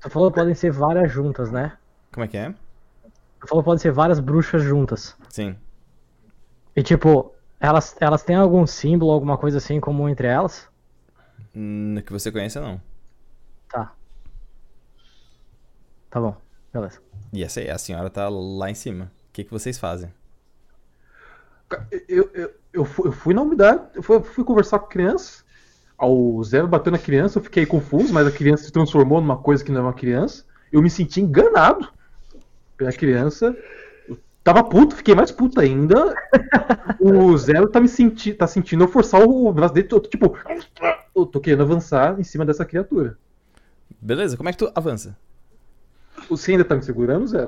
tu 0.00 0.10
falou 0.10 0.30
que 0.30 0.38
podem 0.38 0.54
ser 0.54 0.70
várias 0.70 1.10
juntas, 1.10 1.50
né? 1.50 1.72
Como 2.12 2.24
é 2.24 2.28
que 2.28 2.36
é? 2.36 2.50
Tu 3.40 3.48
falou 3.48 3.62
que 3.62 3.66
podem 3.66 3.78
ser 3.80 3.92
várias 3.92 4.20
bruxas 4.20 4.62
juntas. 4.62 5.16
Sim. 5.28 5.56
E 6.76 6.82
tipo, 6.82 7.32
elas, 7.60 7.96
elas 8.00 8.22
têm 8.22 8.36
algum 8.36 8.66
símbolo, 8.66 9.10
alguma 9.10 9.36
coisa 9.36 9.58
assim 9.58 9.74
em 9.74 9.80
comum 9.80 10.08
entre 10.08 10.26
elas? 10.28 10.68
Hum, 11.54 11.96
que 12.04 12.12
você 12.12 12.30
conheça, 12.30 12.60
não. 12.60 12.80
Tá. 13.68 13.92
Tá 16.10 16.20
bom, 16.20 16.36
beleza. 16.72 17.00
E 17.32 17.42
essa 17.42 17.60
aí, 17.60 17.68
a 17.68 17.78
senhora 17.78 18.08
tá 18.08 18.28
lá 18.28 18.70
em 18.70 18.74
cima. 18.74 19.06
O 19.28 19.32
que, 19.32 19.44
que 19.44 19.50
vocês 19.50 19.78
fazem? 19.78 20.12
Eu, 22.08 22.30
eu, 22.32 22.54
eu, 22.72 22.84
fui, 22.84 23.08
eu 23.08 23.12
fui 23.12 23.34
na 23.34 23.42
umidade, 23.42 23.82
eu 23.94 24.02
fui, 24.02 24.22
fui 24.22 24.44
conversar 24.44 24.78
com 24.78 24.86
a 24.86 24.88
criança. 24.88 25.44
Ao 25.98 26.42
Zé 26.44 26.62
bateu 26.62 26.92
na 26.92 26.98
criança, 26.98 27.38
eu 27.38 27.42
fiquei 27.42 27.66
confuso, 27.66 28.12
mas 28.12 28.26
a 28.26 28.30
criança 28.30 28.64
se 28.64 28.72
transformou 28.72 29.20
numa 29.20 29.36
coisa 29.36 29.64
que 29.64 29.72
não 29.72 29.80
é 29.80 29.84
uma 29.84 29.92
criança. 29.92 30.44
Eu 30.72 30.80
me 30.80 30.88
senti 30.88 31.20
enganado 31.20 31.88
pela 32.76 32.92
criança. 32.92 33.54
Eu 34.48 34.54
tava 34.54 34.66
puto, 34.66 34.96
fiquei 34.96 35.14
mais 35.14 35.30
puto 35.30 35.60
ainda. 35.60 36.14
O 36.98 37.36
Zé 37.36 37.52
tá 37.66 37.78
me 37.80 37.88
senti, 37.88 38.32
tá 38.32 38.46
sentindo 38.46 38.84
eu 38.84 38.88
forçar 38.88 39.20
o 39.22 39.52
braço 39.52 39.74
dele. 39.74 39.86
Eu 39.90 40.00
tô, 40.00 40.08
tipo, 40.08 40.38
eu 41.14 41.26
tô 41.26 41.38
querendo 41.38 41.62
avançar 41.64 42.18
em 42.18 42.24
cima 42.24 42.46
dessa 42.46 42.64
criatura. 42.64 43.18
Beleza, 44.00 44.38
como 44.38 44.48
é 44.48 44.52
que 44.52 44.58
tu 44.58 44.72
avança? 44.74 45.14
Você 46.30 46.52
ainda 46.52 46.64
tá 46.64 46.74
me 46.74 46.82
segurando, 46.82 47.26
Zé? 47.26 47.46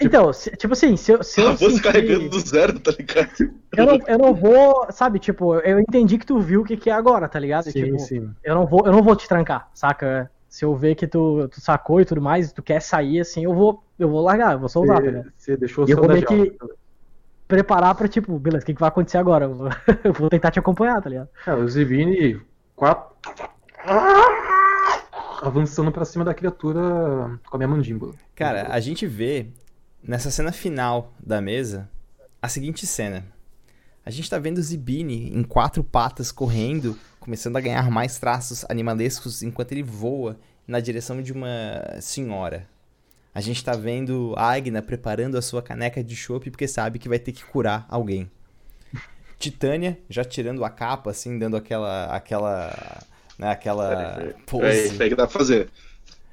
Então, 0.00 0.32
se- 0.32 0.52
tipo 0.52 0.72
assim, 0.72 0.96
se 0.96 1.12
eu, 1.12 1.22
se 1.22 1.38
eu 1.40 1.54
sentir- 1.54 1.82
carregando 1.82 2.30
do 2.30 2.40
zero, 2.40 2.80
tá 2.80 2.92
ligado? 2.92 3.30
eu, 3.76 3.86
não, 3.86 3.98
eu 4.06 4.18
não 4.18 4.32
vou, 4.32 4.86
sabe, 4.90 5.18
tipo, 5.18 5.56
eu 5.56 5.78
entendi 5.80 6.16
que 6.16 6.24
tu 6.24 6.38
viu 6.40 6.62
o 6.62 6.64
que, 6.64 6.76
que 6.78 6.88
é 6.88 6.94
agora, 6.94 7.28
tá 7.28 7.38
ligado? 7.38 7.64
Sim, 7.64 7.72
tipo, 7.84 7.98
sim. 7.98 8.30
Eu 8.42 8.54
não 8.54 8.64
vou, 8.64 8.86
eu 8.86 8.92
não 8.92 9.02
vou 9.02 9.14
te 9.14 9.28
trancar, 9.28 9.68
saca? 9.74 10.30
Se 10.48 10.64
eu 10.64 10.74
ver 10.74 10.94
que 10.94 11.06
tu, 11.06 11.46
tu 11.48 11.60
sacou 11.60 12.00
e 12.00 12.04
tudo 12.04 12.22
mais, 12.22 12.52
tu 12.52 12.62
quer 12.62 12.80
sair 12.80 13.20
assim, 13.20 13.44
eu 13.44 13.54
vou, 13.54 13.84
eu 13.98 14.08
vou 14.08 14.22
largar, 14.22 14.52
eu 14.54 14.58
vou 14.58 14.68
soltar, 14.68 14.96
tá 14.96 15.02
Você, 15.02 15.10
ligado? 15.10 15.32
você 15.36 15.56
deixou 15.56 15.86
E 15.86 15.90
eu 15.90 15.96
vou 15.98 16.08
meio 16.08 16.24
que- 16.26 16.36
jaula. 16.58 16.74
Preparar 17.46 17.94
pra, 17.94 18.06
tipo, 18.08 18.38
beleza, 18.38 18.62
o 18.62 18.66
que, 18.66 18.74
que 18.74 18.80
vai 18.80 18.88
acontecer 18.88 19.16
agora? 19.18 19.46
Eu 19.46 19.54
vou, 19.54 19.68
eu 20.04 20.12
vou 20.12 20.28
tentar 20.28 20.50
te 20.50 20.58
acompanhar, 20.58 21.00
tá 21.00 21.08
ligado? 21.08 21.28
Cara, 21.44 21.60
o 21.60 21.68
Zivini 21.68 22.40
quatro... 22.76 23.14
avançando 25.42 25.90
pra 25.92 26.04
cima 26.04 26.24
da 26.24 26.34
criatura 26.34 27.38
com 27.48 27.56
a 27.56 27.58
minha 27.58 27.68
mandíbula. 27.68 28.14
Cara, 28.34 28.68
a 28.70 28.80
gente 28.80 29.06
vê 29.06 29.46
nessa 30.02 30.30
cena 30.30 30.52
final 30.52 31.12
da 31.24 31.40
mesa 31.40 31.88
a 32.40 32.48
seguinte 32.48 32.86
cena. 32.86 33.24
A 34.04 34.10
gente 34.10 34.28
tá 34.28 34.38
vendo 34.38 34.60
Zibini 34.62 35.34
em 35.34 35.42
quatro 35.42 35.84
patas 35.84 36.32
correndo, 36.32 36.96
começando 37.28 37.58
a 37.58 37.60
ganhar 37.60 37.90
mais 37.90 38.18
traços 38.18 38.64
animalescos 38.70 39.42
enquanto 39.42 39.72
ele 39.72 39.82
voa 39.82 40.38
na 40.66 40.80
direção 40.80 41.20
de 41.20 41.30
uma 41.30 42.00
senhora. 42.00 42.66
A 43.34 43.40
gente 43.42 43.62
tá 43.62 43.72
vendo 43.72 44.32
Agna 44.34 44.80
preparando 44.80 45.36
a 45.36 45.42
sua 45.42 45.60
caneca 45.60 46.02
de 46.02 46.16
chopp 46.16 46.50
porque 46.50 46.66
sabe 46.66 46.98
que 46.98 47.06
vai 47.06 47.18
ter 47.18 47.32
que 47.32 47.44
curar 47.44 47.84
alguém. 47.90 48.30
Titânia 49.38 49.98
já 50.08 50.24
tirando 50.24 50.64
a 50.64 50.70
capa, 50.70 51.10
assim, 51.10 51.38
dando 51.38 51.54
aquela. 51.54 52.06
aquela. 52.06 53.02
Né, 53.38 53.50
aquela 53.50 54.34
pose. 54.46 54.64
É 54.64 54.86
isso 54.86 55.02
aí 55.02 55.10
que 55.10 55.14
dá 55.14 55.26
pra 55.26 55.38
fazer. 55.38 55.68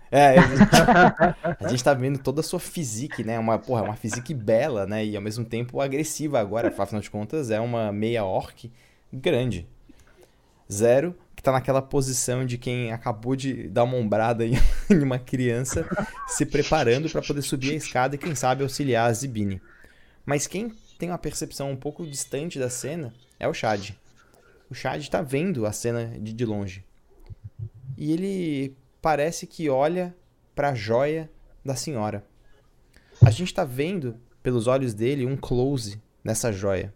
É, 0.10 0.40
a 0.40 0.48
gente, 0.48 1.60
a 1.66 1.68
gente 1.68 1.84
tá 1.84 1.94
vendo 1.94 2.20
toda 2.20 2.40
a 2.40 2.44
sua 2.44 2.60
physique, 2.60 3.22
né? 3.22 3.38
Uma, 3.38 3.60
porra, 3.60 3.84
uma 3.84 3.98
physique 3.98 4.34
bela, 4.34 4.88
né? 4.88 5.06
E 5.06 5.14
ao 5.18 5.22
mesmo 5.22 5.44
tempo 5.44 5.82
agressiva 5.82 6.40
agora, 6.40 6.70
afinal 6.70 7.02
de 7.02 7.12
contas, 7.12 7.52
é 7.52 7.60
uma 7.60 7.92
meia 7.92 8.24
orc 8.24 8.72
grande. 9.12 9.68
Zero, 10.72 11.16
que 11.36 11.44
tá 11.44 11.52
naquela 11.52 11.82
posição 11.82 12.46
de 12.46 12.58
quem 12.58 12.92
acabou 12.92 13.36
de 13.36 13.68
dar 13.68 13.84
uma 13.84 13.98
ombrada 13.98 14.46
em, 14.46 14.54
uma 15.02 15.20
criança, 15.20 15.88
se 16.28 16.46
preparando 16.46 17.10
para 17.10 17.22
poder 17.22 17.42
subir 17.42 17.72
a 17.72 17.76
escada 17.76 18.16
e, 18.16 18.18
quem 18.18 18.34
sabe, 18.36 18.64
auxiliar 18.64 19.10
a 19.10 19.14
Zibini. 19.14 19.62
Mas 20.26 20.48
quem 20.48 20.74
tem 20.98 21.10
uma 21.10 21.18
percepção 21.18 21.72
um 21.72 21.76
pouco 21.76 22.06
distante 22.06 22.58
da 22.58 22.70
cena 22.70 23.14
é 23.40 23.48
o 23.48 23.54
Chad. 23.54 23.92
O 24.70 24.74
Chad 24.74 25.08
tá 25.08 25.22
vendo 25.22 25.66
a 25.66 25.72
cena 25.72 26.18
de, 26.20 26.34
de 26.34 26.46
longe. 26.46 26.84
E 27.98 28.12
ele 28.12 28.76
parece 29.02 29.46
que 29.46 29.70
olha 29.70 30.16
para 30.56 30.70
a 30.70 30.76
joia 30.76 31.30
da 31.64 31.76
senhora. 31.76 32.26
A 33.22 33.30
gente 33.30 33.48
está 33.48 33.64
vendo 33.64 34.20
pelos 34.42 34.68
olhos 34.68 34.94
dele 34.94 35.26
um 35.26 35.38
close 35.38 36.02
nessa 36.24 36.52
joia. 36.52 36.94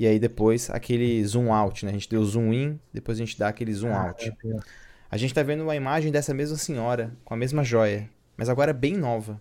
E 0.00 0.06
aí 0.06 0.18
depois 0.18 0.70
aquele 0.70 1.22
zoom 1.26 1.52
out, 1.52 1.84
né? 1.84 1.90
A 1.90 1.92
gente 1.92 2.08
deu 2.08 2.24
zoom 2.24 2.54
in, 2.54 2.80
depois 2.90 3.18
a 3.18 3.20
gente 3.20 3.38
dá 3.38 3.48
aquele 3.48 3.70
zoom 3.74 3.92
out. 3.92 4.32
A 5.10 5.16
gente 5.18 5.28
está 5.28 5.42
vendo 5.42 5.62
uma 5.62 5.76
imagem 5.76 6.10
dessa 6.10 6.32
mesma 6.32 6.56
senhora 6.56 7.14
com 7.22 7.34
a 7.34 7.36
mesma 7.36 7.62
joia, 7.62 8.08
mas 8.34 8.48
agora 8.48 8.72
bem 8.72 8.96
nova. 8.96 9.38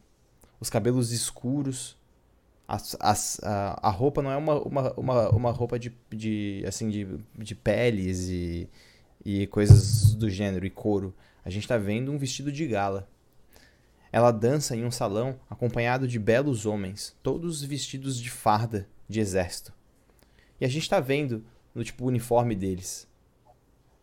Os 0.60 0.70
cabelos 0.70 1.14
escuros, 1.14 1.98
as, 2.68 2.98
as, 3.00 3.40
a, 3.42 3.88
a 3.88 3.90
roupa 3.90 4.22
não 4.22 4.32
é 4.32 4.36
uma, 4.36 4.60
uma, 4.60 4.94
uma, 4.98 5.30
uma 5.30 5.52
roupa 5.52 5.80
de, 5.80 5.94
de, 6.10 6.62
assim, 6.68 6.90
de, 6.90 7.08
de 7.38 7.56
peles 7.56 8.28
e, 8.28 8.70
e 9.24 9.48
coisas 9.48 10.14
do 10.14 10.30
gênero, 10.30 10.66
e 10.66 10.70
couro. 10.70 11.16
A 11.46 11.50
gente 11.50 11.64
está 11.64 11.78
vendo 11.78 12.12
um 12.12 12.18
vestido 12.18 12.52
de 12.52 12.68
gala. 12.68 13.08
Ela 14.12 14.30
dança 14.30 14.76
em 14.76 14.84
um 14.84 14.92
salão 14.92 15.40
acompanhado 15.50 16.06
de 16.06 16.20
belos 16.20 16.66
homens, 16.66 17.16
todos 17.24 17.64
vestidos 17.64 18.20
de 18.20 18.30
farda 18.30 18.86
de 19.08 19.22
exército. 19.22 19.79
E 20.60 20.66
a 20.66 20.68
gente 20.68 20.84
está 20.84 21.00
vendo 21.00 21.44
no 21.74 21.84
tipo 21.84 22.06
uniforme 22.06 22.56
deles. 22.56 23.08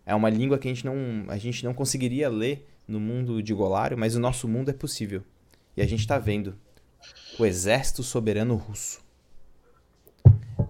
É 0.05 0.15
uma 0.15 0.31
língua 0.31 0.59
que 0.59 0.69
a 0.69 0.73
gente 0.73 0.85
não, 0.85 1.25
a 1.29 1.37
gente 1.37 1.65
não 1.65 1.75
conseguiria 1.75 2.29
ler 2.29 2.67
no 2.87 3.01
mundo 3.01 3.43
de 3.43 3.53
Golário, 3.53 3.99
mas 3.99 4.15
o 4.15 4.21
nosso 4.21 4.47
mundo 4.47 4.71
é 4.71 4.73
possível. 4.73 5.23
E 5.77 5.83
a 5.83 5.87
gente 5.87 6.01
está 6.01 6.19
vendo 6.19 6.57
o 7.39 7.45
exército 7.45 8.03
soberano 8.03 8.55
russo. 8.55 9.05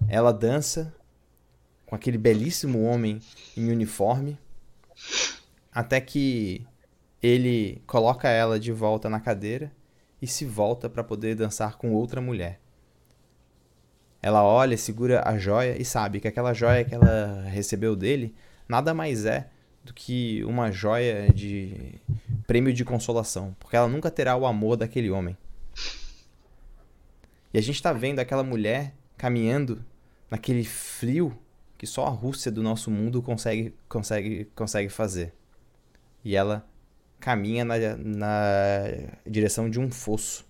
Ela 0.09 0.31
dança 0.31 0.93
com 1.85 1.95
aquele 1.95 2.17
belíssimo 2.17 2.83
homem 2.83 3.21
em 3.55 3.69
uniforme, 3.71 4.37
até 5.71 6.01
que 6.01 6.65
ele 7.21 7.81
coloca 7.87 8.27
ela 8.29 8.59
de 8.59 8.71
volta 8.71 9.09
na 9.09 9.19
cadeira 9.19 9.71
e 10.21 10.27
se 10.27 10.45
volta 10.45 10.89
para 10.89 11.03
poder 11.03 11.35
dançar 11.35 11.77
com 11.77 11.93
outra 11.93 12.19
mulher. 12.19 12.59
Ela 14.27 14.43
olha, 14.43 14.75
segura 14.75 15.23
a 15.25 15.37
joia 15.37 15.81
e 15.81 15.85
sabe 15.85 16.19
que 16.19 16.27
aquela 16.27 16.53
joia 16.53 16.83
que 16.83 16.93
ela 16.93 17.43
recebeu 17.43 17.95
dele 17.95 18.35
nada 18.67 18.93
mais 18.93 19.23
é 19.23 19.49
do 19.85 19.93
que 19.93 20.43
uma 20.43 20.69
joia 20.69 21.31
de 21.31 21.93
prêmio 22.45 22.73
de 22.73 22.83
consolação, 22.83 23.55
porque 23.57 23.77
ela 23.77 23.87
nunca 23.87 24.11
terá 24.11 24.35
o 24.35 24.45
amor 24.45 24.75
daquele 24.75 25.09
homem. 25.09 25.37
E 27.53 27.57
a 27.57 27.61
gente 27.61 27.75
está 27.75 27.93
vendo 27.93 28.19
aquela 28.19 28.43
mulher 28.43 28.93
caminhando 29.17 29.81
naquele 30.29 30.65
frio 30.65 31.33
que 31.77 31.87
só 31.87 32.05
a 32.05 32.09
Rússia 32.09 32.51
do 32.51 32.61
nosso 32.61 32.91
mundo 32.91 33.21
consegue, 33.21 33.73
consegue, 33.87 34.51
consegue 34.53 34.89
fazer. 34.89 35.33
E 36.21 36.35
ela 36.35 36.67
caminha 37.17 37.63
na, 37.63 37.75
na 37.95 38.83
direção 39.25 39.69
de 39.69 39.79
um 39.79 39.89
fosso. 39.89 40.45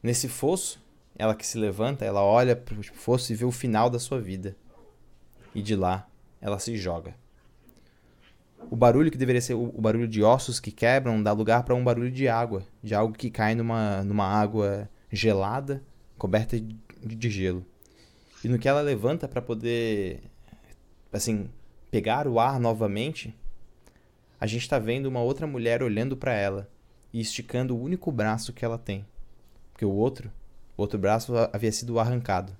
Nesse 0.00 0.28
fosso, 0.28 0.81
ela 1.22 1.36
que 1.36 1.46
se 1.46 1.56
levanta, 1.56 2.04
ela 2.04 2.20
olha 2.20 2.56
para 2.56 2.76
o 2.76 2.82
fosso 2.82 3.32
e 3.32 3.36
vê 3.36 3.44
o 3.44 3.52
final 3.52 3.88
da 3.88 4.00
sua 4.00 4.20
vida. 4.20 4.56
E 5.54 5.62
de 5.62 5.76
lá, 5.76 6.08
ela 6.40 6.58
se 6.58 6.76
joga. 6.76 7.14
O 8.68 8.74
barulho 8.74 9.08
que 9.08 9.16
deveria 9.16 9.40
ser 9.40 9.54
o 9.54 9.80
barulho 9.80 10.08
de 10.08 10.20
ossos 10.20 10.58
que 10.58 10.72
quebram 10.72 11.22
dá 11.22 11.30
lugar 11.30 11.62
para 11.62 11.76
um 11.76 11.84
barulho 11.84 12.10
de 12.10 12.26
água, 12.26 12.64
de 12.82 12.92
algo 12.92 13.14
que 13.14 13.30
cai 13.30 13.54
numa, 13.54 14.02
numa 14.02 14.26
água 14.26 14.90
gelada, 15.12 15.80
coberta 16.18 16.58
de 16.58 17.30
gelo. 17.30 17.64
E 18.42 18.48
no 18.48 18.58
que 18.58 18.68
ela 18.68 18.80
levanta 18.80 19.28
para 19.28 19.40
poder, 19.40 20.24
assim, 21.12 21.48
pegar 21.88 22.26
o 22.26 22.40
ar 22.40 22.58
novamente, 22.58 23.32
a 24.40 24.46
gente 24.48 24.62
está 24.62 24.76
vendo 24.76 25.06
uma 25.06 25.22
outra 25.22 25.46
mulher 25.46 25.84
olhando 25.84 26.16
para 26.16 26.34
ela 26.34 26.68
e 27.12 27.20
esticando 27.20 27.76
o 27.76 27.80
único 27.80 28.10
braço 28.10 28.52
que 28.52 28.64
ela 28.64 28.76
tem, 28.76 29.06
porque 29.72 29.84
o 29.84 29.92
outro, 29.92 30.28
o 30.82 30.84
outro 30.84 30.98
braço 30.98 31.32
havia 31.52 31.70
sido 31.70 32.00
arrancado. 32.00 32.52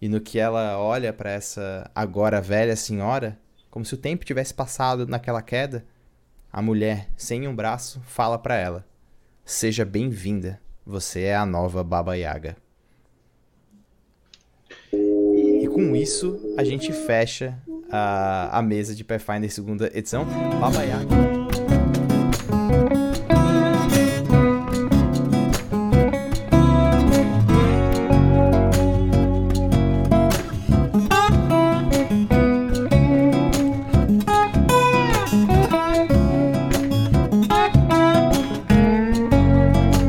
E 0.00 0.08
no 0.08 0.20
que 0.20 0.38
ela 0.38 0.78
olha 0.78 1.12
para 1.12 1.30
essa 1.30 1.88
agora 1.94 2.40
velha 2.40 2.74
senhora, 2.74 3.38
como 3.70 3.84
se 3.84 3.94
o 3.94 3.98
tempo 3.98 4.24
tivesse 4.24 4.52
passado 4.52 5.06
naquela 5.06 5.40
queda, 5.40 5.84
a 6.52 6.60
mulher, 6.60 7.08
sem 7.16 7.46
um 7.46 7.54
braço, 7.54 8.00
fala 8.04 8.36
para 8.36 8.56
ela: 8.56 8.84
Seja 9.44 9.84
bem-vinda. 9.84 10.60
Você 10.84 11.22
é 11.22 11.36
a 11.36 11.46
nova 11.46 11.84
Baba 11.84 12.16
Yaga. 12.16 12.56
E 14.92 15.68
com 15.72 15.94
isso, 15.94 16.54
a 16.56 16.64
gente 16.64 16.92
fecha 16.92 17.56
a, 17.90 18.58
a 18.58 18.62
mesa 18.62 18.94
de 18.94 19.04
Pathfinder 19.04 19.52
segunda 19.52 19.86
edição. 19.96 20.26
Baba 20.58 20.82
Yaga. 20.82 21.27